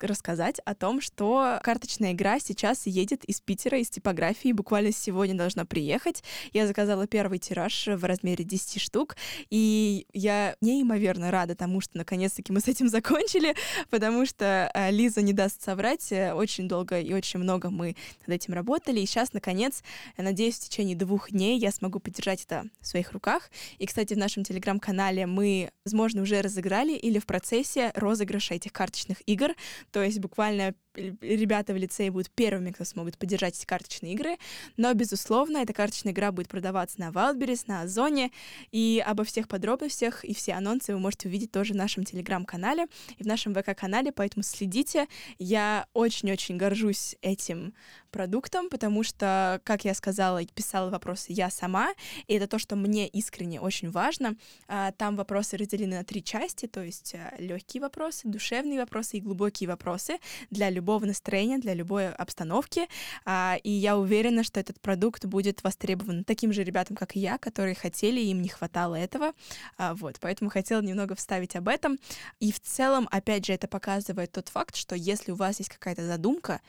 рассказать 0.01 0.59
о 0.65 0.75
том, 0.75 1.01
что 1.01 1.59
карточная 1.63 2.13
игра 2.13 2.39
сейчас 2.39 2.85
едет 2.85 3.23
из 3.25 3.39
Питера, 3.41 3.77
из 3.79 3.89
типографии, 3.89 4.51
буквально 4.51 4.91
сегодня 4.91 5.35
должна 5.35 5.65
приехать. 5.65 6.23
Я 6.53 6.67
заказала 6.67 7.07
первый 7.07 7.39
тираж 7.39 7.87
в 7.87 8.03
размере 8.03 8.43
10 8.43 8.81
штук, 8.81 9.15
и 9.49 10.05
я 10.13 10.55
неимоверно 10.61 11.31
рада 11.31 11.55
тому, 11.55 11.81
что 11.81 11.97
наконец-таки 11.97 12.51
мы 12.51 12.59
с 12.59 12.67
этим 12.67 12.89
закончили, 12.89 13.55
потому 13.89 14.25
что 14.25 14.71
э, 14.73 14.91
Лиза 14.91 15.21
не 15.21 15.33
даст 15.33 15.61
соврать, 15.61 16.11
э, 16.11 16.33
очень 16.33 16.67
долго 16.67 16.99
и 16.99 17.13
очень 17.13 17.39
много 17.39 17.69
мы 17.69 17.95
над 18.25 18.35
этим 18.35 18.53
работали, 18.53 18.99
и 18.99 19.05
сейчас, 19.05 19.33
наконец, 19.33 19.83
надеюсь, 20.17 20.55
в 20.55 20.69
течение 20.69 20.95
двух 20.95 21.31
дней 21.31 21.57
я 21.57 21.71
смогу 21.71 21.99
подержать 21.99 22.43
это 22.43 22.65
в 22.79 22.87
своих 22.87 23.11
руках. 23.11 23.49
И, 23.77 23.85
кстати, 23.85 24.13
в 24.13 24.17
нашем 24.17 24.43
телеграм-канале 24.43 25.25
мы, 25.25 25.71
возможно, 25.85 26.21
уже 26.21 26.41
разыграли 26.41 26.93
или 26.93 27.19
в 27.19 27.25
процессе 27.25 27.91
розыгрыша 27.95 28.55
этих 28.55 28.71
карточных 28.73 29.21
игр, 29.25 29.53
то 29.91 30.03
есть 30.03 30.19
буквально 30.19 30.73
ребята 30.95 31.73
в 31.73 31.77
лицее 31.77 32.11
будут 32.11 32.29
первыми, 32.31 32.71
кто 32.71 32.83
смогут 32.83 33.17
поддержать 33.17 33.57
эти 33.57 33.65
карточные 33.65 34.13
игры. 34.13 34.37
Но, 34.77 34.93
безусловно, 34.93 35.57
эта 35.57 35.73
карточная 35.73 36.11
игра 36.13 36.31
будет 36.31 36.49
продаваться 36.49 36.99
на 36.99 37.09
Wildberries, 37.09 37.63
на 37.67 37.81
Озоне. 37.81 38.31
И 38.71 39.03
обо 39.05 39.23
всех 39.23 39.47
подробностях 39.47 40.25
и 40.25 40.33
все 40.33 40.53
анонсы 40.53 40.93
вы 40.93 40.99
можете 40.99 41.29
увидеть 41.29 41.51
тоже 41.51 41.73
в 41.73 41.77
нашем 41.77 42.03
телеграм-канале 42.03 42.87
и 43.17 43.23
в 43.23 43.27
нашем 43.27 43.53
ВК-канале, 43.53 44.11
поэтому 44.11 44.43
следите. 44.43 45.07
Я 45.39 45.87
очень-очень 45.93 46.57
горжусь 46.57 47.15
этим 47.21 47.73
продуктом, 48.11 48.69
потому 48.69 49.03
что, 49.03 49.61
как 49.63 49.85
я 49.85 49.93
сказала, 49.93 50.43
писала 50.45 50.89
вопросы 50.89 51.27
я 51.29 51.49
сама, 51.49 51.93
и 52.27 52.33
это 52.33 52.47
то, 52.47 52.59
что 52.59 52.75
мне 52.75 53.07
искренне 53.07 53.61
очень 53.61 53.89
важно. 53.89 54.35
А, 54.67 54.91
там 54.91 55.15
вопросы 55.15 55.55
разделены 55.55 55.97
на 55.97 56.03
три 56.03 56.23
части, 56.23 56.67
то 56.67 56.83
есть 56.83 57.15
а, 57.15 57.33
легкие 57.39 57.81
вопросы, 57.81 58.27
душевные 58.27 58.79
вопросы 58.79 59.17
и 59.17 59.21
глубокие 59.21 59.60
вопросы 59.67 60.17
для 60.49 60.69
любого 60.69 61.05
настроения, 61.05 61.57
для 61.57 61.73
любой 61.73 62.11
обстановки. 62.11 62.87
А, 63.25 63.57
и 63.63 63.69
я 63.69 63.97
уверена, 63.97 64.43
что 64.43 64.59
этот 64.59 64.79
продукт 64.79 65.25
будет 65.25 65.63
востребован 65.63 66.23
таким 66.23 66.53
же 66.53 66.63
ребятам, 66.63 66.95
как 66.95 67.15
и 67.15 67.19
я, 67.19 67.37
которые 67.37 67.75
хотели, 67.75 68.19
им 68.19 68.41
не 68.41 68.49
хватало 68.49 68.95
этого. 68.95 69.33
А, 69.77 69.93
вот, 69.93 70.17
поэтому 70.19 70.49
хотела 70.49 70.81
немного 70.81 71.15
вставить 71.15 71.55
об 71.55 71.67
этом. 71.67 71.97
И 72.39 72.51
в 72.51 72.59
целом, 72.59 73.07
опять 73.11 73.45
же, 73.45 73.53
это 73.53 73.67
показывает 73.67 74.31
тот 74.31 74.49
факт, 74.49 74.75
что 74.75 74.95
если 74.95 75.31
у 75.31 75.35
вас 75.35 75.59
есть 75.59 75.69
какая-то 75.69 76.05
задумка, 76.05 76.61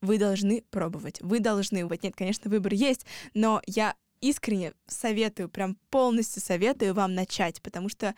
вы 0.00 0.18
должны 0.18 0.62
пробовать. 0.70 1.20
Вы 1.20 1.40
должны, 1.40 1.84
вот 1.84 2.02
нет, 2.02 2.14
конечно, 2.14 2.50
выбор 2.50 2.74
есть, 2.74 3.06
но 3.34 3.62
я 3.66 3.94
искренне 4.20 4.72
советую, 4.86 5.48
прям 5.48 5.76
полностью 5.90 6.42
советую 6.42 6.94
вам 6.94 7.14
начать, 7.14 7.60
потому 7.62 7.88
что 7.88 8.14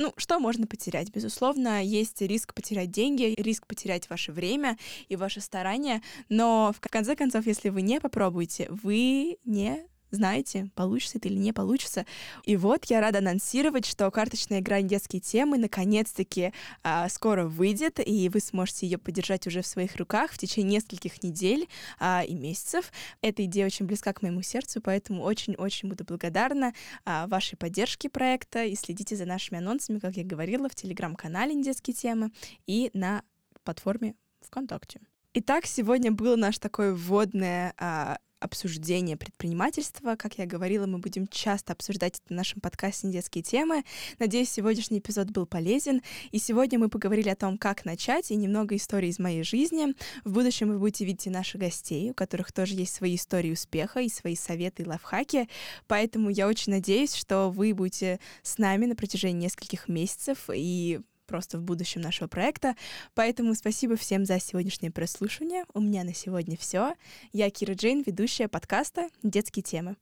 ну, 0.00 0.14
что 0.16 0.40
можно 0.40 0.66
потерять? 0.66 1.10
Безусловно, 1.10 1.84
есть 1.84 2.22
риск 2.22 2.54
потерять 2.54 2.90
деньги, 2.90 3.34
риск 3.36 3.66
потерять 3.66 4.08
ваше 4.08 4.32
время 4.32 4.78
и 5.10 5.14
ваше 5.14 5.42
старание, 5.42 6.00
но 6.30 6.72
в 6.74 6.80
конце 6.80 7.14
концов, 7.14 7.46
если 7.46 7.68
вы 7.68 7.82
не 7.82 8.00
попробуете, 8.00 8.66
вы 8.70 9.36
не 9.44 9.86
знаете, 10.10 10.70
получится 10.74 11.18
это 11.18 11.28
или 11.28 11.36
не 11.36 11.52
получится. 11.52 12.06
И 12.44 12.56
вот 12.56 12.86
я 12.86 13.00
рада 13.00 13.18
анонсировать, 13.18 13.86
что 13.86 14.10
карточная 14.10 14.60
игра 14.60 14.82
«Детские 14.82 15.20
темы» 15.20 15.58
наконец-таки 15.58 16.52
а, 16.82 17.08
скоро 17.08 17.46
выйдет, 17.46 18.00
и 18.04 18.28
вы 18.28 18.40
сможете 18.40 18.86
ее 18.86 18.98
поддержать 18.98 19.46
уже 19.46 19.62
в 19.62 19.66
своих 19.66 19.96
руках 19.96 20.32
в 20.32 20.38
течение 20.38 20.76
нескольких 20.76 21.22
недель 21.22 21.68
а, 21.98 22.24
и 22.26 22.34
месяцев. 22.34 22.92
Эта 23.22 23.44
идея 23.44 23.66
очень 23.66 23.86
близка 23.86 24.12
к 24.12 24.22
моему 24.22 24.42
сердцу, 24.42 24.80
поэтому 24.80 25.22
очень-очень 25.22 25.88
буду 25.88 26.04
благодарна 26.04 26.74
а, 27.04 27.26
вашей 27.26 27.56
поддержке 27.56 28.08
проекта 28.08 28.64
и 28.64 28.74
следите 28.74 29.16
за 29.16 29.26
нашими 29.26 29.58
анонсами, 29.58 29.98
как 29.98 30.16
я 30.16 30.24
говорила, 30.24 30.68
в 30.68 30.74
телеграм-канале 30.74 31.60
«Детские 31.62 31.94
темы» 31.94 32.30
и 32.66 32.90
на 32.94 33.22
платформе 33.64 34.14
ВКонтакте. 34.40 35.00
Итак, 35.32 35.66
сегодня 35.66 36.10
было 36.10 36.34
наш 36.34 36.58
такое 36.58 36.92
вводное 36.92 37.72
а, 37.78 38.18
обсуждение 38.40 39.16
предпринимательства. 39.16 40.16
Как 40.16 40.38
я 40.38 40.46
говорила, 40.46 40.86
мы 40.86 40.98
будем 40.98 41.28
часто 41.28 41.72
обсуждать 41.72 42.18
это 42.18 42.34
в 42.34 42.36
нашем 42.36 42.60
подкасте 42.60 43.08
«Детские 43.08 43.44
темы». 43.44 43.84
Надеюсь, 44.18 44.50
сегодняшний 44.50 44.98
эпизод 44.98 45.30
был 45.30 45.46
полезен. 45.46 46.02
И 46.32 46.38
сегодня 46.38 46.78
мы 46.78 46.88
поговорили 46.88 47.28
о 47.28 47.36
том, 47.36 47.58
как 47.58 47.84
начать, 47.84 48.30
и 48.30 48.36
немного 48.36 48.74
историй 48.76 49.10
из 49.10 49.18
моей 49.18 49.42
жизни. 49.42 49.94
В 50.24 50.32
будущем 50.32 50.70
вы 50.70 50.78
будете 50.78 51.04
видеть 51.04 51.26
наших 51.26 51.60
гостей, 51.60 52.10
у 52.10 52.14
которых 52.14 52.52
тоже 52.52 52.74
есть 52.74 52.94
свои 52.94 53.16
истории 53.16 53.52
успеха 53.52 54.00
и 54.00 54.08
свои 54.08 54.34
советы 54.34 54.82
и 54.82 54.86
лайфхаки. 54.86 55.48
Поэтому 55.86 56.30
я 56.30 56.48
очень 56.48 56.72
надеюсь, 56.72 57.14
что 57.14 57.50
вы 57.50 57.74
будете 57.74 58.20
с 58.42 58.58
нами 58.58 58.86
на 58.86 58.96
протяжении 58.96 59.44
нескольких 59.44 59.88
месяцев 59.88 60.48
и 60.52 61.00
просто 61.30 61.58
в 61.58 61.62
будущем 61.62 62.00
нашего 62.00 62.26
проекта. 62.26 62.74
Поэтому 63.14 63.54
спасибо 63.54 63.96
всем 63.96 64.26
за 64.26 64.40
сегодняшнее 64.40 64.90
прослушивание. 64.90 65.64
У 65.72 65.80
меня 65.80 66.02
на 66.02 66.12
сегодня 66.12 66.56
все. 66.56 66.94
Я 67.32 67.48
Кира 67.50 67.74
Джейн, 67.74 68.02
ведущая 68.04 68.48
подкаста 68.48 69.08
«Детские 69.22 69.62
темы». 69.62 70.00